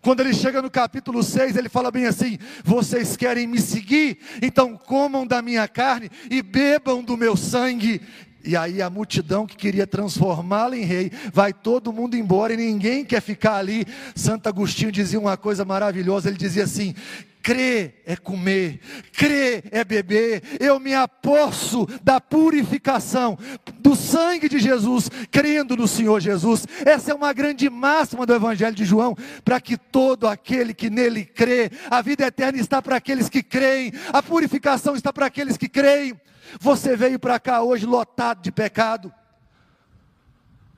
Quando 0.01 0.19
ele 0.19 0.33
chega 0.33 0.61
no 0.61 0.69
capítulo 0.69 1.23
6, 1.23 1.57
ele 1.57 1.69
fala 1.69 1.89
bem 1.89 2.05
assim: 2.05 2.37
Vocês 2.63 3.17
querem 3.17 3.47
me 3.47 3.59
seguir? 3.59 4.19
Então 4.41 4.77
comam 4.77 5.25
da 5.25 5.41
minha 5.41 5.67
carne 5.67 6.11
e 6.29 6.43
bebam 6.43 7.03
do 7.03 7.17
meu 7.17 7.35
sangue. 7.35 8.01
E 8.43 8.56
aí 8.56 8.82
a 8.82 8.89
multidão 8.89 9.45
que 9.45 9.56
queria 9.56 9.86
transformá-lo 9.86 10.75
em 10.75 10.84
rei, 10.84 11.12
vai 11.34 11.54
todo 11.54 11.93
mundo 11.93 12.15
embora 12.15 12.54
e 12.54 12.58
ninguém 12.58 13.06
quer 13.06 13.21
ficar 13.21 13.56
ali. 13.56 13.86
Santo 14.15 14.47
Agostinho 14.47 14.91
dizia 14.91 15.19
uma 15.19 15.38
coisa 15.38 15.63
maravilhosa, 15.63 16.30
ele 16.30 16.38
dizia 16.38 16.63
assim: 16.63 16.95
Crer 17.41 18.04
é 18.06 18.15
comer, 18.15 18.80
crer 19.13 19.63
é 19.71 19.84
beber. 19.84 20.43
Eu 20.60 20.80
me 20.80 20.93
aposto 20.93 21.88
da 22.04 22.21
purificação 22.21 23.38
do 23.80 23.95
sangue 23.95 24.47
de 24.47 24.60
Jesus, 24.60 25.10
crendo 25.32 25.75
no 25.75 25.88
Senhor 25.88 26.19
Jesus. 26.19 26.67
Essa 26.86 27.12
é 27.12 27.15
uma 27.15 27.34
grande 27.34 27.67
máxima 27.69 28.27
do 28.27 28.34
Evangelho 28.34 28.75
de 28.75 28.86
João, 28.86 29.17
para 29.43 29.60
que 29.60 29.75
todo 29.75 30.27
aquele 30.27 30.73
que 30.73 30.89
nele 30.89 31.25
crê, 31.25 31.71
a 31.89 32.01
vida 32.01 32.25
eterna 32.25 32.60
está 32.60 32.80
para 32.82 32.97
aqueles 32.97 33.27
que 33.27 33.41
creem, 33.41 33.91
a 34.13 34.21
purificação 34.21 34.95
está 34.95 35.12
para 35.12 35.25
aqueles 35.25 35.58
que 35.58 35.67
creem. 35.67 36.13
Você 36.60 36.95
veio 36.95 37.19
para 37.19 37.39
cá 37.39 37.62
hoje 37.62 37.86
lotado 37.86 38.41
de 38.41 38.51
pecado. 38.51 39.13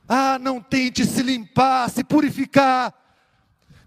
Ah, 0.07 0.37
não 0.39 0.61
tente 0.61 1.05
se 1.05 1.21
limpar, 1.21 1.89
se 1.89 2.03
purificar. 2.03 2.93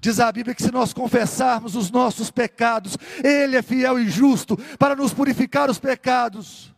Diz 0.01 0.21
a 0.21 0.31
Bíblia 0.31 0.55
que 0.55 0.63
se 0.63 0.71
nós 0.71 0.93
confessarmos 0.93 1.75
os 1.75 1.91
nossos 1.91 2.31
pecados, 2.31 2.97
Ele 3.23 3.57
é 3.57 3.63
fiel 3.63 3.99
e 3.99 4.09
justo 4.09 4.57
para 4.79 4.95
nos 4.95 5.13
purificar 5.13 5.71
os 5.71 5.79
pecados 5.79 6.75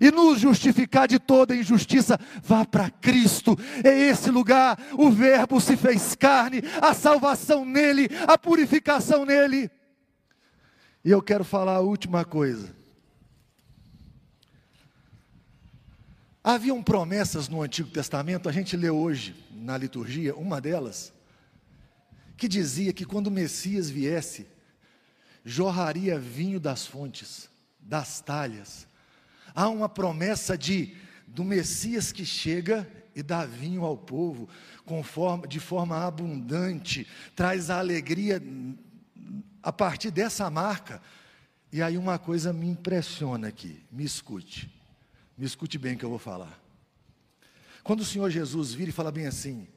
e 0.00 0.10
nos 0.10 0.40
justificar 0.40 1.08
de 1.08 1.18
toda 1.18 1.54
injustiça. 1.54 2.18
Vá 2.42 2.64
para 2.64 2.90
Cristo, 2.90 3.58
é 3.82 4.08
esse 4.08 4.30
lugar. 4.30 4.78
O 4.92 5.10
Verbo 5.10 5.60
se 5.60 5.76
fez 5.76 6.14
carne, 6.14 6.62
a 6.80 6.92
salvação 6.94 7.64
nele, 7.64 8.08
a 8.26 8.36
purificação 8.36 9.24
nele. 9.24 9.70
E 11.04 11.10
eu 11.10 11.22
quero 11.22 11.44
falar 11.44 11.76
a 11.76 11.80
última 11.80 12.24
coisa. 12.24 12.74
Haviam 16.46 16.82
promessas 16.82 17.48
no 17.48 17.62
Antigo 17.62 17.88
Testamento, 17.88 18.50
a 18.50 18.52
gente 18.52 18.76
lê 18.76 18.90
hoje 18.90 19.34
na 19.50 19.78
liturgia, 19.78 20.36
uma 20.36 20.60
delas, 20.60 21.10
que 22.36 22.46
dizia 22.46 22.92
que 22.92 23.06
quando 23.06 23.28
o 23.28 23.30
Messias 23.30 23.88
viesse, 23.88 24.46
jorraria 25.42 26.18
vinho 26.18 26.60
das 26.60 26.86
fontes, 26.86 27.48
das 27.80 28.20
talhas. 28.20 28.86
Há 29.54 29.70
uma 29.70 29.88
promessa 29.88 30.58
de 30.58 30.94
do 31.26 31.42
Messias 31.42 32.12
que 32.12 32.26
chega 32.26 32.86
e 33.16 33.22
dá 33.22 33.46
vinho 33.46 33.82
ao 33.82 33.96
povo 33.96 34.46
forma, 35.02 35.48
de 35.48 35.58
forma 35.58 36.04
abundante, 36.04 37.08
traz 37.34 37.70
a 37.70 37.78
alegria 37.78 38.42
a 39.62 39.72
partir 39.72 40.10
dessa 40.10 40.50
marca. 40.50 41.00
E 41.72 41.80
aí 41.80 41.96
uma 41.96 42.18
coisa 42.18 42.52
me 42.52 42.68
impressiona 42.68 43.48
aqui, 43.48 43.82
me 43.90 44.04
escute. 44.04 44.73
Me 45.36 45.44
escute 45.44 45.78
bem 45.78 45.94
o 45.94 45.98
que 45.98 46.04
eu 46.04 46.10
vou 46.10 46.18
falar. 46.18 46.60
Quando 47.82 48.00
o 48.00 48.04
Senhor 48.04 48.30
Jesus 48.30 48.72
vira 48.72 48.90
e 48.90 48.92
fala 48.92 49.12
bem 49.12 49.26
assim: 49.26 49.68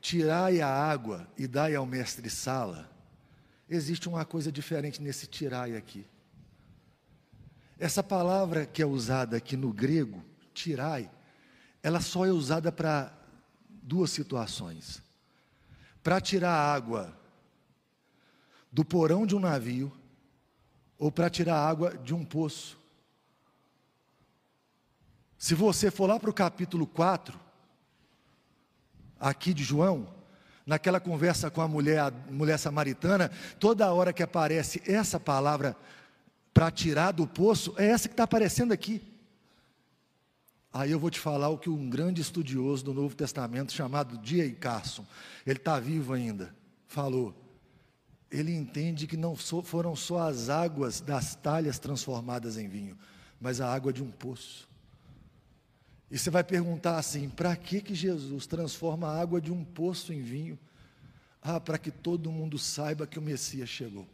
tirai 0.00 0.60
a 0.60 0.68
água 0.68 1.28
e 1.36 1.46
dai 1.46 1.74
ao 1.74 1.86
mestre 1.86 2.30
sala, 2.30 2.90
existe 3.68 4.08
uma 4.08 4.24
coisa 4.24 4.52
diferente 4.52 5.02
nesse 5.02 5.26
tirai 5.26 5.76
aqui. 5.76 6.06
Essa 7.78 8.02
palavra 8.02 8.66
que 8.66 8.82
é 8.82 8.86
usada 8.86 9.36
aqui 9.36 9.56
no 9.56 9.72
grego, 9.72 10.24
tirai, 10.52 11.10
ela 11.82 12.00
só 12.00 12.26
é 12.26 12.30
usada 12.30 12.70
para 12.70 13.16
duas 13.68 14.10
situações: 14.10 15.02
para 16.02 16.20
tirar 16.20 16.52
água 16.52 17.16
do 18.70 18.84
porão 18.84 19.26
de 19.26 19.34
um 19.34 19.40
navio, 19.40 19.90
ou 20.98 21.10
para 21.10 21.30
tirar 21.30 21.56
água 21.56 21.96
de 21.96 22.14
um 22.14 22.24
poço. 22.24 22.77
Se 25.38 25.54
você 25.54 25.88
for 25.88 26.06
lá 26.08 26.18
para 26.18 26.28
o 26.28 26.34
capítulo 26.34 26.84
4, 26.84 27.38
aqui 29.20 29.54
de 29.54 29.62
João, 29.62 30.12
naquela 30.66 30.98
conversa 30.98 31.48
com 31.48 31.62
a 31.62 31.68
mulher, 31.68 32.00
a 32.00 32.10
mulher 32.28 32.58
samaritana, 32.58 33.30
toda 33.60 33.92
hora 33.92 34.12
que 34.12 34.22
aparece 34.22 34.82
essa 34.84 35.20
palavra 35.20 35.76
para 36.52 36.72
tirar 36.72 37.12
do 37.12 37.24
poço, 37.24 37.72
é 37.78 37.86
essa 37.86 38.08
que 38.08 38.14
está 38.14 38.24
aparecendo 38.24 38.72
aqui. 38.72 39.00
Aí 40.72 40.90
eu 40.90 40.98
vou 40.98 41.08
te 41.08 41.20
falar 41.20 41.48
o 41.50 41.56
que 41.56 41.70
um 41.70 41.88
grande 41.88 42.20
estudioso 42.20 42.84
do 42.84 42.92
Novo 42.92 43.14
Testamento, 43.14 43.72
chamado 43.72 44.18
D.A. 44.18 44.52
Carson, 44.56 45.06
ele 45.46 45.58
está 45.58 45.78
vivo 45.78 46.12
ainda, 46.12 46.52
falou. 46.88 47.32
Ele 48.28 48.52
entende 48.52 49.06
que 49.06 49.16
não 49.16 49.36
foram 49.36 49.94
só 49.94 50.28
as 50.28 50.48
águas 50.50 51.00
das 51.00 51.36
talhas 51.36 51.78
transformadas 51.78 52.58
em 52.58 52.68
vinho, 52.68 52.98
mas 53.40 53.60
a 53.60 53.72
água 53.72 53.92
de 53.92 54.02
um 54.02 54.10
poço. 54.10 54.68
E 56.10 56.18
você 56.18 56.30
vai 56.30 56.42
perguntar 56.42 56.98
assim: 56.98 57.28
para 57.28 57.54
que, 57.56 57.80
que 57.80 57.94
Jesus 57.94 58.46
transforma 58.46 59.08
a 59.08 59.20
água 59.20 59.40
de 59.40 59.52
um 59.52 59.64
poço 59.64 60.12
em 60.12 60.22
vinho? 60.22 60.58
Ah, 61.42 61.60
para 61.60 61.78
que 61.78 61.90
todo 61.90 62.32
mundo 62.32 62.58
saiba 62.58 63.06
que 63.06 63.18
o 63.18 63.22
Messias 63.22 63.68
chegou. 63.68 64.06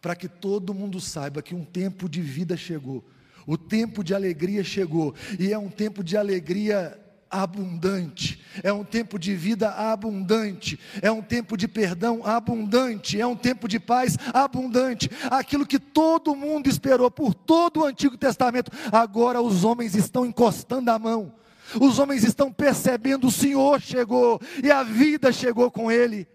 Para 0.00 0.16
que 0.16 0.28
todo 0.28 0.74
mundo 0.74 1.00
saiba 1.00 1.42
que 1.42 1.54
um 1.54 1.64
tempo 1.64 2.08
de 2.08 2.20
vida 2.20 2.56
chegou. 2.56 3.04
O 3.46 3.56
tempo 3.56 4.04
de 4.04 4.14
alegria 4.14 4.62
chegou. 4.62 5.14
E 5.38 5.52
é 5.52 5.58
um 5.58 5.70
tempo 5.70 6.04
de 6.04 6.16
alegria 6.16 6.98
abundante, 7.32 8.44
é 8.62 8.70
um 8.70 8.84
tempo 8.84 9.18
de 9.18 9.34
vida 9.34 9.70
abundante, 9.70 10.78
é 11.00 11.10
um 11.10 11.22
tempo 11.22 11.56
de 11.56 11.66
perdão 11.66 12.20
abundante, 12.24 13.18
é 13.18 13.26
um 13.26 13.34
tempo 13.34 13.66
de 13.66 13.80
paz 13.80 14.18
abundante. 14.34 15.10
Aquilo 15.30 15.66
que 15.66 15.78
todo 15.78 16.36
mundo 16.36 16.68
esperou 16.68 17.10
por 17.10 17.32
todo 17.32 17.80
o 17.80 17.84
Antigo 17.86 18.18
Testamento, 18.18 18.70
agora 18.92 19.40
os 19.40 19.64
homens 19.64 19.94
estão 19.94 20.26
encostando 20.26 20.90
a 20.90 20.98
mão. 20.98 21.34
Os 21.80 21.98
homens 21.98 22.22
estão 22.22 22.52
percebendo 22.52 23.28
o 23.28 23.32
Senhor 23.32 23.80
chegou 23.80 24.38
e 24.62 24.70
a 24.70 24.82
vida 24.82 25.32
chegou 25.32 25.70
com 25.70 25.90
ele. 25.90 26.28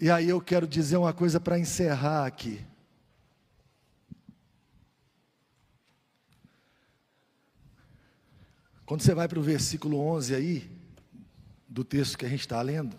E 0.00 0.10
aí 0.10 0.28
eu 0.28 0.40
quero 0.40 0.66
dizer 0.66 0.96
uma 0.96 1.12
coisa 1.12 1.38
para 1.38 1.58
encerrar 1.58 2.26
aqui. 2.26 2.60
Quando 8.86 9.00
você 9.00 9.14
vai 9.14 9.26
para 9.26 9.38
o 9.38 9.42
versículo 9.42 9.98
11 9.98 10.34
aí, 10.34 10.70
do 11.66 11.82
texto 11.82 12.18
que 12.18 12.26
a 12.26 12.28
gente 12.28 12.40
está 12.40 12.60
lendo, 12.60 12.94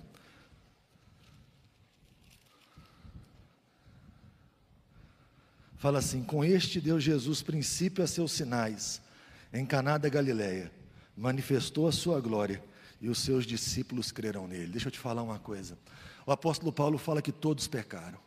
fala 5.78 6.00
assim: 6.00 6.24
Com 6.24 6.43
este 6.43 6.82
deu 6.82 7.00
Jesus 7.00 7.43
princípio 7.43 8.04
a 8.04 8.08
seus 8.08 8.32
sinais, 8.32 9.00
em 9.54 9.65
Caná 9.65 9.98
da 10.00 10.10
Galileia, 10.10 10.71
manifestou 11.15 11.88
a 11.88 11.91
sua 11.91 12.19
glória, 12.19 12.63
e 13.00 13.08
os 13.08 13.19
seus 13.19 13.45
discípulos 13.45 14.12
crerão 14.12 14.48
nele. 14.48 14.71
Deixa 14.71 14.88
eu 14.88 14.91
te 14.91 14.98
falar 14.98 15.21
uma 15.21 15.38
coisa. 15.38 15.78
O 16.26 16.32
apóstolo 16.32 16.74
Paulo 16.74 16.98
fala 16.98 17.21
que 17.21 17.32
todos 17.32 17.67
pecaram. 17.67 18.25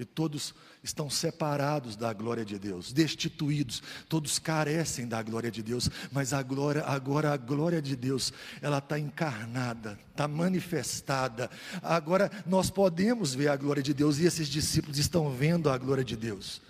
E 0.00 0.04
todos 0.06 0.54
estão 0.82 1.10
separados 1.10 1.94
da 1.94 2.10
glória 2.14 2.42
de 2.42 2.58
Deus, 2.58 2.90
destituídos, 2.90 3.82
todos 4.08 4.38
carecem 4.38 5.06
da 5.06 5.22
glória 5.22 5.50
de 5.50 5.62
Deus, 5.62 5.90
mas 6.10 6.32
a 6.32 6.42
glória, 6.42 6.82
agora 6.84 7.34
a 7.34 7.36
glória 7.36 7.82
de 7.82 7.94
Deus, 7.94 8.32
ela 8.62 8.78
está 8.78 8.98
encarnada, 8.98 9.98
está 10.10 10.26
manifestada. 10.26 11.50
Agora 11.82 12.30
nós 12.46 12.70
podemos 12.70 13.34
ver 13.34 13.48
a 13.48 13.56
glória 13.56 13.82
de 13.82 13.92
Deus 13.92 14.18
e 14.18 14.24
esses 14.24 14.48
discípulos 14.48 14.96
estão 14.96 15.30
vendo 15.30 15.68
a 15.68 15.76
glória 15.76 16.02
de 16.02 16.16
Deus. 16.16 16.62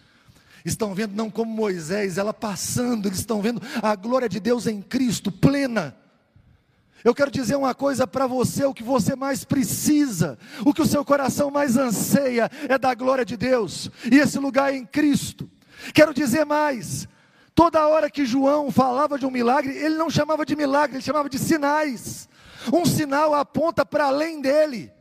Estão 0.65 0.93
vendo 0.93 1.15
não 1.15 1.31
como 1.31 1.55
Moisés, 1.55 2.19
ela 2.19 2.35
passando, 2.35 3.07
eles 3.07 3.21
estão 3.21 3.41
vendo 3.41 3.63
a 3.81 3.95
glória 3.95 4.29
de 4.29 4.41
Deus 4.41 4.67
em 4.67 4.83
Cristo, 4.83 5.31
plena. 5.31 5.95
Eu 7.03 7.15
quero 7.15 7.31
dizer 7.31 7.57
uma 7.57 7.75
coisa 7.75 8.07
para 8.07 8.27
você: 8.27 8.65
o 8.65 8.75
que 8.75 8.83
você 8.83 9.17
mais 9.17 9.45
precisa, 9.45 10.39
o 10.65 10.75
que 10.75 10.83
o 10.83 10.87
seu 10.87 11.05
coração 11.05 11.51
mais 11.51 11.77
anseia 11.77 12.51
é 12.69 12.79
da 12.79 12.95
glória 12.95 13.25
de 13.25 13.37
Deus, 13.37 13.91
e 14.11 14.19
esse 14.19 14.39
lugar 14.39 14.73
é 14.73 14.77
em 14.77 14.85
Cristo. 14.85 15.51
Quero 15.95 16.13
dizer 16.13 16.45
mais: 16.45 17.09
toda 17.55 17.87
hora 17.87 18.11
que 18.11 18.27
João 18.27 18.71
falava 18.71 19.19
de 19.19 19.27
um 19.27 19.31
milagre, 19.31 19.77
ele 19.77 19.97
não 19.97 20.11
chamava 20.11 20.45
de 20.45 20.55
milagre, 20.55 20.97
ele 20.97 21.05
chamava 21.05 21.29
de 21.29 21.39
sinais. 21.39 22.29
Um 22.73 22.85
sinal 22.85 23.35
aponta 23.35 23.87
para 23.87 24.07
além 24.07 24.41
dele. 24.41 24.93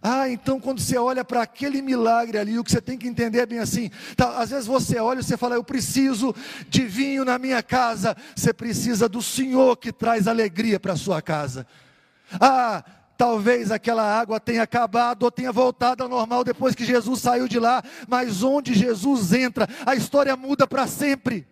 Ah, 0.00 0.28
então 0.28 0.60
quando 0.60 0.80
você 0.80 0.96
olha 0.96 1.24
para 1.24 1.42
aquele 1.42 1.82
milagre 1.82 2.38
ali, 2.38 2.58
o 2.58 2.62
que 2.62 2.70
você 2.70 2.80
tem 2.80 2.96
que 2.96 3.08
entender 3.08 3.40
é 3.40 3.46
bem 3.46 3.58
assim. 3.58 3.90
Tá, 4.16 4.38
às 4.38 4.50
vezes 4.50 4.66
você 4.66 4.98
olha 4.98 5.20
e 5.20 5.24
você 5.24 5.36
fala, 5.36 5.56
eu 5.56 5.64
preciso 5.64 6.34
de 6.68 6.84
vinho 6.84 7.24
na 7.24 7.38
minha 7.38 7.62
casa. 7.62 8.16
Você 8.34 8.52
precisa 8.52 9.08
do 9.08 9.20
Senhor 9.20 9.76
que 9.76 9.92
traz 9.92 10.28
alegria 10.28 10.78
para 10.78 10.92
a 10.92 10.96
sua 10.96 11.20
casa. 11.20 11.66
Ah, 12.40 12.84
talvez 13.16 13.72
aquela 13.72 14.04
água 14.04 14.38
tenha 14.38 14.62
acabado 14.62 15.24
ou 15.24 15.30
tenha 15.30 15.50
voltado 15.50 16.04
ao 16.04 16.08
normal 16.08 16.44
depois 16.44 16.76
que 16.76 16.84
Jesus 16.84 17.20
saiu 17.20 17.48
de 17.48 17.58
lá, 17.58 17.82
mas 18.06 18.44
onde 18.44 18.74
Jesus 18.74 19.32
entra, 19.32 19.68
a 19.84 19.96
história 19.96 20.36
muda 20.36 20.66
para 20.68 20.86
sempre. 20.86 21.44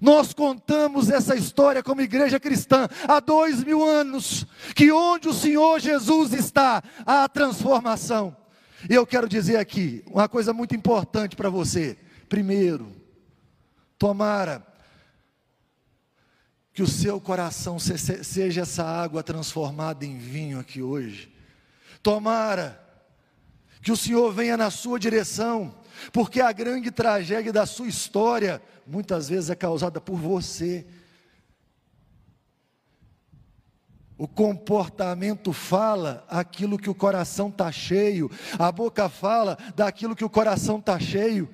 Nós 0.00 0.32
contamos 0.34 1.10
essa 1.10 1.34
história 1.34 1.82
como 1.82 2.00
igreja 2.00 2.38
cristã 2.38 2.88
há 3.08 3.20
dois 3.20 3.62
mil 3.62 3.82
anos, 3.84 4.46
que 4.74 4.90
onde 4.92 5.28
o 5.28 5.34
Senhor 5.34 5.80
Jesus 5.80 6.32
está, 6.32 6.82
há 7.04 7.28
transformação. 7.28 8.36
E 8.88 8.94
eu 8.94 9.06
quero 9.06 9.28
dizer 9.28 9.56
aqui 9.56 10.02
uma 10.06 10.28
coisa 10.28 10.52
muito 10.52 10.74
importante 10.74 11.34
para 11.34 11.48
você. 11.48 11.96
Primeiro, 12.28 12.92
tomara 13.98 14.66
que 16.72 16.82
o 16.82 16.86
seu 16.86 17.18
coração 17.18 17.78
seja 17.78 18.60
essa 18.60 18.84
água 18.84 19.22
transformada 19.22 20.04
em 20.04 20.18
vinho 20.18 20.60
aqui 20.60 20.82
hoje. 20.82 21.34
Tomara 22.02 22.78
que 23.80 23.90
o 23.90 23.96
Senhor 23.96 24.30
venha 24.32 24.56
na 24.56 24.70
sua 24.70 24.98
direção, 24.98 25.74
porque 26.12 26.40
a 26.40 26.52
grande 26.52 26.90
tragédia 26.90 27.52
da 27.52 27.66
sua 27.66 27.88
história 27.88 28.62
muitas 28.86 29.28
vezes 29.28 29.50
é 29.50 29.54
causada 29.54 30.00
por 30.00 30.16
você. 30.16 30.86
O 34.18 34.26
comportamento 34.26 35.52
fala 35.52 36.24
aquilo 36.28 36.78
que 36.78 36.88
o 36.88 36.94
coração 36.94 37.48
está 37.48 37.70
cheio, 37.70 38.30
a 38.58 38.72
boca 38.72 39.08
fala 39.08 39.58
daquilo 39.74 40.16
que 40.16 40.24
o 40.24 40.30
coração 40.30 40.78
está 40.78 40.98
cheio. 40.98 41.48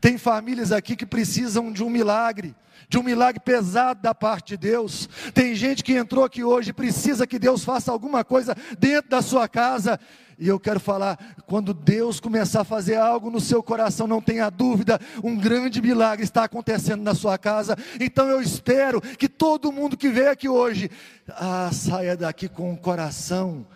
Tem 0.00 0.18
famílias 0.18 0.72
aqui 0.72 0.96
que 0.96 1.06
precisam 1.06 1.72
de 1.72 1.82
um 1.82 1.90
milagre, 1.90 2.54
de 2.88 2.98
um 2.98 3.02
milagre 3.02 3.40
pesado 3.40 4.00
da 4.02 4.14
parte 4.14 4.48
de 4.48 4.56
Deus. 4.56 5.08
Tem 5.32 5.54
gente 5.54 5.82
que 5.82 5.94
entrou 5.94 6.24
aqui 6.24 6.44
hoje 6.44 6.70
e 6.70 6.74
precisa 6.74 7.26
que 7.26 7.38
Deus 7.38 7.64
faça 7.64 7.90
alguma 7.90 8.24
coisa 8.24 8.56
dentro 8.78 9.10
da 9.10 9.22
sua 9.22 9.48
casa 9.48 9.98
e 10.38 10.48
eu 10.48 10.58
quero 10.58 10.80
falar, 10.80 11.18
quando 11.46 11.72
Deus 11.72 12.18
começar 12.18 12.62
a 12.62 12.64
fazer 12.64 12.96
algo 12.96 13.30
no 13.30 13.40
seu 13.40 13.62
coração, 13.62 14.06
não 14.06 14.20
tenha 14.20 14.50
dúvida, 14.50 15.00
um 15.22 15.36
grande 15.36 15.80
milagre 15.80 16.24
está 16.24 16.44
acontecendo 16.44 17.02
na 17.02 17.14
sua 17.14 17.38
casa. 17.38 17.76
Então 18.00 18.28
eu 18.28 18.40
espero 18.40 19.00
que 19.00 19.28
todo 19.28 19.72
mundo 19.72 19.96
que 19.96 20.08
veio 20.08 20.30
aqui 20.30 20.48
hoje, 20.48 20.90
ah, 21.28 21.70
saia 21.72 22.16
daqui 22.16 22.48
com 22.48 22.72
o 22.72 22.76
coração 22.76 23.66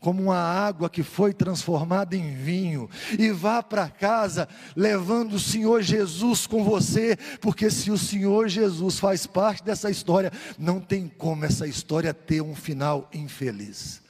como 0.00 0.22
uma 0.22 0.38
água 0.38 0.88
que 0.88 1.02
foi 1.02 1.32
transformada 1.32 2.16
em 2.16 2.34
vinho, 2.34 2.88
e 3.18 3.30
vá 3.30 3.62
para 3.62 3.88
casa 3.88 4.48
levando 4.74 5.34
o 5.34 5.40
Senhor 5.40 5.82
Jesus 5.82 6.46
com 6.46 6.64
você, 6.64 7.16
porque 7.40 7.70
se 7.70 7.90
o 7.90 7.98
Senhor 7.98 8.48
Jesus 8.48 8.98
faz 8.98 9.26
parte 9.26 9.64
dessa 9.64 9.90
história, 9.90 10.32
não 10.58 10.80
tem 10.80 11.08
como 11.08 11.44
essa 11.44 11.66
história 11.66 12.14
ter 12.14 12.40
um 12.40 12.54
final 12.54 13.08
infeliz. 13.12 14.07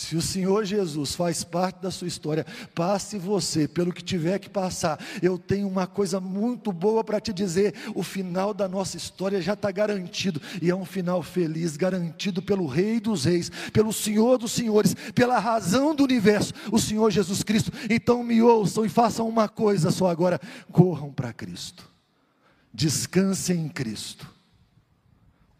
Se 0.00 0.16
o 0.16 0.22
Senhor 0.22 0.64
Jesus 0.64 1.14
faz 1.14 1.44
parte 1.44 1.82
da 1.82 1.90
sua 1.90 2.08
história, 2.08 2.46
passe 2.74 3.18
você 3.18 3.68
pelo 3.68 3.92
que 3.92 4.02
tiver 4.02 4.38
que 4.38 4.48
passar. 4.48 4.98
Eu 5.20 5.36
tenho 5.36 5.68
uma 5.68 5.86
coisa 5.86 6.18
muito 6.18 6.72
boa 6.72 7.04
para 7.04 7.20
te 7.20 7.34
dizer: 7.34 7.74
o 7.94 8.02
final 8.02 8.54
da 8.54 8.66
nossa 8.66 8.96
história 8.96 9.42
já 9.42 9.52
está 9.52 9.70
garantido, 9.70 10.40
e 10.62 10.70
é 10.70 10.74
um 10.74 10.86
final 10.86 11.22
feliz, 11.22 11.76
garantido 11.76 12.40
pelo 12.40 12.66
Rei 12.66 12.98
dos 12.98 13.26
Reis, 13.26 13.52
pelo 13.74 13.92
Senhor 13.92 14.38
dos 14.38 14.52
Senhores, 14.52 14.96
pela 15.14 15.38
razão 15.38 15.94
do 15.94 16.02
universo, 16.02 16.54
o 16.72 16.78
Senhor 16.78 17.10
Jesus 17.10 17.42
Cristo. 17.42 17.70
Então 17.90 18.24
me 18.24 18.40
ouçam 18.40 18.86
e 18.86 18.88
façam 18.88 19.28
uma 19.28 19.50
coisa 19.50 19.90
só 19.90 20.08
agora: 20.08 20.40
corram 20.72 21.12
para 21.12 21.30
Cristo, 21.30 21.84
descansem 22.72 23.66
em 23.66 23.68
Cristo 23.68 24.39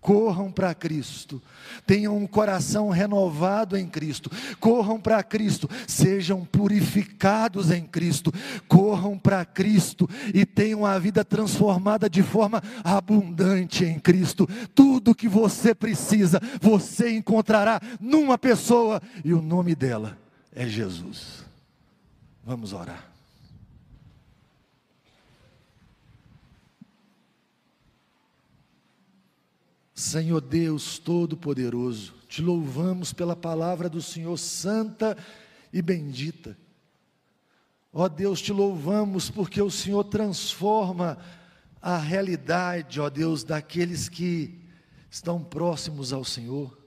Corram 0.00 0.50
para 0.50 0.74
Cristo, 0.74 1.42
tenham 1.86 2.16
um 2.16 2.26
coração 2.26 2.88
renovado 2.88 3.76
em 3.76 3.86
Cristo, 3.86 4.30
corram 4.58 4.98
para 4.98 5.22
Cristo, 5.22 5.68
sejam 5.86 6.42
purificados 6.44 7.70
em 7.70 7.84
Cristo, 7.84 8.32
corram 8.66 9.18
para 9.18 9.44
Cristo 9.44 10.08
e 10.32 10.46
tenham 10.46 10.86
a 10.86 10.98
vida 10.98 11.22
transformada 11.22 12.08
de 12.08 12.22
forma 12.22 12.62
abundante 12.82 13.84
em 13.84 13.98
Cristo. 13.98 14.48
Tudo 14.74 15.14
que 15.14 15.28
você 15.28 15.74
precisa, 15.74 16.40
você 16.60 17.10
encontrará 17.10 17.80
numa 18.00 18.38
pessoa, 18.38 19.02
e 19.22 19.34
o 19.34 19.42
nome 19.42 19.74
dela 19.74 20.16
é 20.52 20.66
Jesus. 20.66 21.44
Vamos 22.42 22.72
orar. 22.72 23.09
Senhor 30.00 30.40
Deus 30.40 30.98
Todo-Poderoso, 30.98 32.14
te 32.26 32.40
louvamos 32.40 33.12
pela 33.12 33.36
palavra 33.36 33.88
do 33.88 34.00
Senhor 34.00 34.36
santa 34.38 35.16
e 35.70 35.82
bendita. 35.82 36.56
Ó 37.92 38.08
Deus, 38.08 38.40
te 38.40 38.50
louvamos 38.52 39.28
porque 39.28 39.60
o 39.60 39.70
Senhor 39.70 40.04
transforma 40.04 41.18
a 41.82 41.98
realidade, 41.98 42.98
ó 42.98 43.10
Deus, 43.10 43.44
daqueles 43.44 44.08
que 44.08 44.58
estão 45.10 45.44
próximos 45.44 46.14
ao 46.14 46.24
Senhor. 46.24 46.78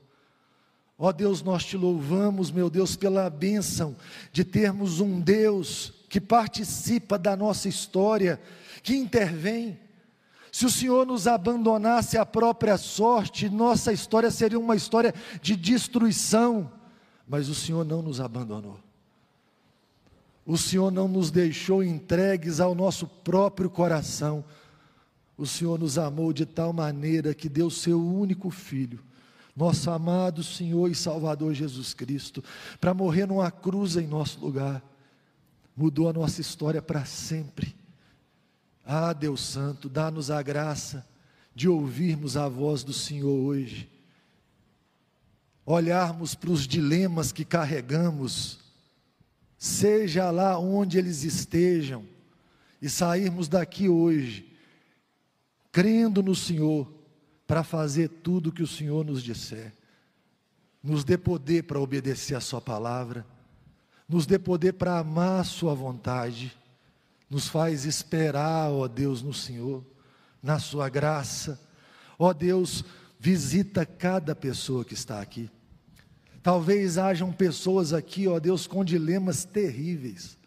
Ó 0.98 1.12
Deus, 1.12 1.44
nós 1.44 1.64
te 1.66 1.78
louvamos, 1.78 2.50
meu 2.50 2.70
Deus, 2.70 2.96
pela 2.96 3.30
bênção 3.30 3.96
de 4.32 4.44
termos 4.44 5.00
um 5.00 5.20
Deus 5.20 5.94
que 6.10 6.20
participa 6.20 7.20
da 7.20 7.36
nossa 7.36 7.70
história, 7.70 8.42
que 8.82 8.96
intervém, 8.96 9.78
se 10.54 10.68
o 10.68 10.70
Senhor 10.70 11.04
nos 11.04 11.26
abandonasse 11.26 12.16
à 12.16 12.24
própria 12.24 12.78
sorte, 12.78 13.50
nossa 13.50 13.92
história 13.92 14.30
seria 14.30 14.60
uma 14.60 14.76
história 14.76 15.12
de 15.42 15.56
destruição. 15.56 16.72
Mas 17.28 17.50
o 17.50 17.56
Senhor 17.56 17.84
não 17.84 18.04
nos 18.04 18.22
abandonou. 18.22 18.80
O 20.46 20.56
Senhor 20.56 20.92
não 20.92 21.08
nos 21.08 21.32
deixou 21.32 21.84
entregues 21.84 22.60
ao 22.60 22.76
nosso 22.76 23.08
próprio 23.08 23.68
coração. 23.68 24.46
O 25.36 25.48
Senhor 25.48 25.80
nos 25.80 25.98
amou 25.98 26.32
de 26.32 26.46
tal 26.46 26.72
maneira 26.72 27.34
que 27.34 27.50
deu 27.50 27.72
seu 27.72 28.00
único 28.00 28.52
filho, 28.52 29.00
nosso 29.56 29.90
amado 29.90 30.44
Senhor 30.44 30.88
e 30.88 30.94
Salvador 30.94 31.56
Jesus 31.56 31.96
Cristo, 31.96 32.44
para 32.80 32.94
morrer 32.94 33.26
numa 33.26 33.50
cruz 33.50 33.98
em 33.98 34.06
nosso 34.06 34.40
lugar. 34.40 34.84
Mudou 35.76 36.08
a 36.08 36.14
nossa 36.14 36.42
história 36.42 36.80
para 36.80 37.06
sempre. 37.06 37.76
Ah, 38.86 39.14
Deus 39.14 39.42
Santo, 39.42 39.88
dá-nos 39.88 40.30
a 40.30 40.42
graça 40.42 41.08
de 41.56 41.70
ouvirmos 41.70 42.36
a 42.36 42.50
voz 42.50 42.84
do 42.84 42.92
Senhor 42.92 43.30
hoje, 43.30 43.90
olharmos 45.66 46.36
para 46.36 46.52
os 46.52 46.68
dilemas 46.68 47.32
que 47.32 47.46
carregamos, 47.46 48.60
seja 49.58 50.30
lá 50.32 50.58
onde 50.58 50.98
eles 50.98 51.24
estejam, 51.24 52.06
e 52.82 52.90
sairmos 52.90 53.48
daqui 53.48 53.88
hoje, 53.88 54.52
crendo 55.72 56.22
no 56.22 56.36
Senhor, 56.36 56.92
para 57.48 57.64
fazer 57.64 58.10
tudo 58.10 58.50
o 58.50 58.52
que 58.52 58.64
o 58.64 58.68
Senhor 58.68 59.06
nos 59.06 59.24
disser. 59.24 59.74
Nos 60.82 61.06
dê 61.06 61.18
poder 61.18 61.64
para 61.64 61.80
obedecer 61.80 62.36
a 62.36 62.42
Sua 62.42 62.60
palavra, 62.60 63.26
nos 64.10 64.26
dê 64.26 64.38
poder 64.38 64.74
para 64.74 64.98
amar 64.98 65.40
a 65.40 65.44
Sua 65.46 65.74
vontade 65.74 66.58
nos 67.34 67.48
faz 67.48 67.86
esperar, 67.86 68.70
ó 68.70 68.88
Deus, 68.88 69.22
no 69.22 69.34
Senhor, 69.34 69.84
na 70.42 70.60
Sua 70.60 70.88
graça. 70.88 71.60
Ó 72.18 72.32
Deus, 72.32 72.86
visita 73.20 73.86
cada 73.86 74.36
pessoa 74.36 74.86
que 74.86 74.94
está 74.94 75.20
aqui. 75.20 75.50
Talvez 76.44 76.98
hajam 76.98 77.32
pessoas 77.32 77.94
aqui, 77.94 78.28
ó 78.28 78.40
Deus, 78.40 78.68
com 78.68 78.84
dilemas 78.86 79.46
terríveis, 79.46 80.38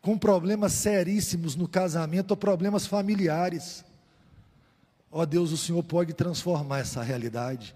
com 0.00 0.16
problemas 0.16 0.72
seríssimos 0.72 1.56
no 1.56 1.66
casamento 1.66 2.30
ou 2.32 2.36
problemas 2.36 2.86
familiares. 2.86 3.84
Ó 5.10 5.24
Deus, 5.24 5.52
o 5.52 5.56
Senhor 5.56 5.82
pode 5.82 6.12
transformar 6.12 6.80
essa 6.80 7.02
realidade. 7.02 7.74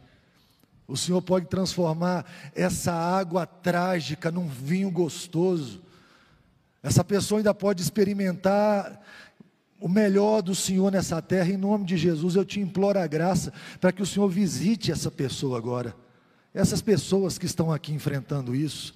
O 0.87 0.97
Senhor 0.97 1.23
pode 1.23 1.47
transformar 1.47 2.27
essa 2.55 2.93
água 2.93 3.47
trágica 3.47 4.31
num 4.31 4.47
vinho 4.47 4.91
gostoso. 4.91 5.81
Essa 6.83 7.05
pessoa 7.05 7.39
ainda 7.39 7.53
pode 7.53 7.83
experimentar 7.83 9.01
o 9.81 9.89
melhor 9.89 10.43
do 10.43 10.55
Senhor 10.55 10.91
nessa 10.91 11.21
terra. 11.21 11.51
Em 11.51 11.57
nome 11.57 11.85
de 11.85 11.97
Jesus, 11.97 12.37
eu 12.37 12.45
te 12.45 12.61
imploro 12.61 12.99
a 12.99 13.07
graça 13.07 13.53
para 13.81 13.93
que 13.93 14.03
o 14.03 14.07
Senhor 14.07 14.29
visite 14.29 14.93
essa 14.93 15.11
pessoa 15.11 15.59
agora. 15.59 15.95
Essas 16.55 16.83
pessoas 16.83 17.39
que 17.39 17.47
estão 17.47 17.73
aqui 17.73 17.93
enfrentando 17.93 18.55
isso. 18.55 18.95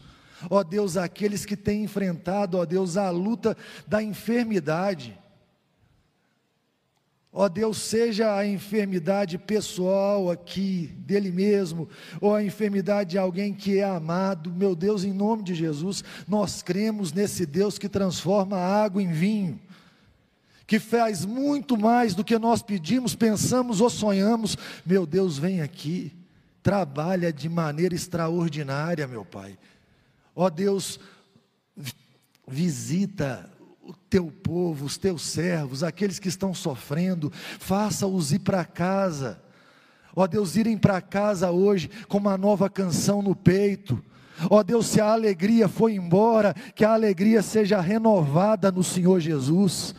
Ó 0.51 0.63
Deus, 0.63 0.97
aqueles 0.97 1.47
que 1.47 1.57
têm 1.57 1.85
enfrentado, 1.85 2.59
ó 2.59 2.65
Deus, 2.65 2.97
a 2.97 3.11
luta 3.11 3.57
da 3.87 4.03
enfermidade. 4.03 5.19
Ó 7.37 7.49
Deus, 7.49 7.79
seja 7.79 8.37
a 8.37 8.47
enfermidade 8.47 9.37
pessoal 9.39 10.31
aqui, 10.31 10.95
dele 10.99 11.33
mesmo, 11.33 11.89
ou 12.21 12.33
a 12.33 12.45
enfermidade 12.45 13.11
de 13.11 13.19
alguém 13.19 13.53
que 13.53 13.81
é 13.81 13.85
amado, 13.85 14.53
meu 14.53 14.77
Deus, 14.77 15.03
em 15.03 15.13
nome 15.13 15.43
de 15.43 15.53
Jesus, 15.53 16.05
nós 16.29 16.63
cremos 16.63 17.13
nesse 17.13 17.45
Deus 17.45 17.77
que 17.77 17.89
transforma 17.89 18.57
água 18.57 19.03
em 19.03 19.11
vinho, 19.11 19.61
que 20.65 20.79
faz 20.79 21.25
muito 21.25 21.77
mais 21.77 22.15
do 22.15 22.23
que 22.23 22.39
nós 22.39 22.63
pedimos, 22.63 23.17
pensamos 23.17 23.81
ou 23.81 23.91
sonhamos. 23.91 24.57
Meu 24.87 25.05
Deus, 25.05 25.37
vem 25.37 25.61
aqui, 25.61 26.13
trabalha 26.63 27.33
de 27.33 27.49
maneira 27.49 27.97
extraordinária, 27.97 29.09
meu 29.09 29.25
Pai. 29.25 29.59
Ó 30.37 30.49
Deus, 30.49 31.01
visita 32.47 33.51
teu 34.15 34.31
povo, 34.31 34.87
os 34.87 34.97
teus 34.97 35.23
servos, 35.23 35.83
aqueles 35.83 36.21
que 36.21 36.29
estão 36.29 36.55
sofrendo, 36.55 37.33
faça-os 37.33 38.31
ir 38.31 38.39
para 38.39 38.65
casa. 38.65 39.43
Ó 40.15 40.25
Deus, 40.29 40.55
irem 40.55 40.79
para 40.79 41.01
casa 41.01 41.51
hoje 41.51 41.91
com 42.07 42.19
uma 42.19 42.39
nova 42.39 42.71
canção 42.71 43.21
no 43.21 43.35
peito. 43.35 44.01
Ó 44.49 44.63
Deus, 44.63 44.87
se 44.87 45.01
a 45.01 45.13
alegria 45.13 45.67
foi 45.67 45.97
embora, 45.97 46.55
que 46.77 46.85
a 46.85 46.93
alegria 46.93 47.43
seja 47.43 47.81
renovada 47.81 48.71
no 48.71 48.85
Senhor 48.85 49.19
Jesus. 49.19 49.97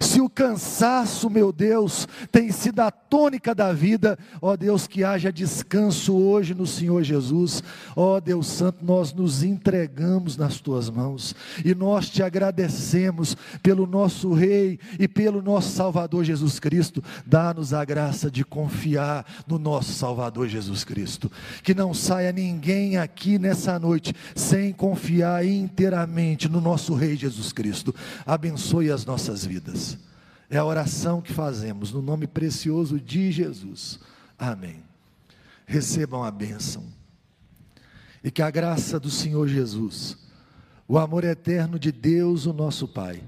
Se 0.00 0.20
o 0.20 0.28
cansaço, 0.28 1.30
meu 1.30 1.52
Deus, 1.52 2.06
tem 2.30 2.50
sido 2.50 2.80
a 2.80 2.90
tônica 2.90 3.54
da 3.54 3.72
vida, 3.72 4.18
ó 4.40 4.56
Deus, 4.56 4.86
que 4.86 5.04
haja 5.04 5.32
descanso 5.32 6.14
hoje 6.16 6.54
no 6.54 6.66
Senhor 6.66 7.02
Jesus. 7.02 7.62
Ó 7.94 8.20
Deus 8.20 8.46
Santo, 8.46 8.84
nós 8.84 9.12
nos 9.12 9.42
entregamos 9.42 10.36
nas 10.36 10.60
tuas 10.60 10.90
mãos 10.90 11.34
e 11.64 11.74
nós 11.74 12.08
te 12.08 12.22
agradecemos 12.22 13.36
pelo 13.62 13.86
nosso 13.86 14.32
Rei 14.32 14.78
e 14.98 15.08
pelo 15.08 15.42
nosso 15.42 15.70
Salvador 15.70 16.24
Jesus 16.24 16.58
Cristo. 16.58 17.02
Dá-nos 17.24 17.72
a 17.72 17.84
graça 17.84 18.30
de 18.30 18.44
confiar 18.44 19.24
no 19.46 19.58
nosso 19.58 19.92
Salvador 19.92 20.48
Jesus 20.48 20.84
Cristo. 20.84 21.30
Que 21.62 21.74
não 21.74 21.94
saia 21.94 22.32
ninguém 22.32 22.96
aqui 22.96 23.38
nessa 23.38 23.78
noite 23.78 24.14
sem 24.34 24.72
confiar 24.72 25.46
inteiramente 25.46 26.48
no 26.48 26.60
nosso 26.60 26.94
Rei 26.94 27.16
Jesus 27.16 27.52
Cristo. 27.52 27.94
Abençoe 28.26 28.90
as 28.90 29.04
nossas 29.04 29.44
É 30.48 30.58
a 30.58 30.64
oração 30.64 31.20
que 31.20 31.32
fazemos 31.32 31.92
no 31.92 32.00
nome 32.00 32.26
precioso 32.26 33.00
de 33.00 33.32
Jesus. 33.32 33.98
Amém. 34.38 34.82
Recebam 35.66 36.22
a 36.22 36.30
bênção. 36.30 36.84
E 38.22 38.30
que 38.30 38.42
a 38.42 38.50
graça 38.50 38.98
do 38.98 39.10
Senhor 39.10 39.48
Jesus, 39.48 40.16
o 40.86 40.98
amor 40.98 41.24
eterno 41.24 41.78
de 41.78 41.90
Deus, 41.90 42.46
o 42.46 42.52
nosso 42.52 42.86
Pai, 42.86 43.22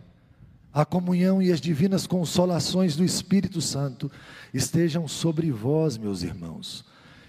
a 0.72 0.84
comunhão 0.84 1.42
e 1.42 1.50
as 1.50 1.60
divinas 1.60 2.06
consolações 2.06 2.94
do 2.94 3.04
Espírito 3.04 3.60
Santo 3.60 4.10
estejam 4.52 5.08
sobre 5.08 5.50
vós, 5.50 5.96
meus 5.98 6.22
irmãos, 6.22 6.84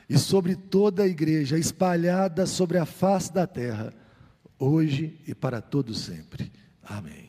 e 0.08 0.18
sobre 0.18 0.56
toda 0.56 1.04
a 1.04 1.08
igreja 1.08 1.58
espalhada 1.58 2.46
sobre 2.46 2.78
a 2.78 2.86
face 2.86 3.34
da 3.34 3.48
terra, 3.48 3.94
hoje 4.58 5.20
e 5.28 5.34
para 5.34 5.62
todo 5.62 5.94
sempre. 5.94 6.52
Amém. 6.84 7.29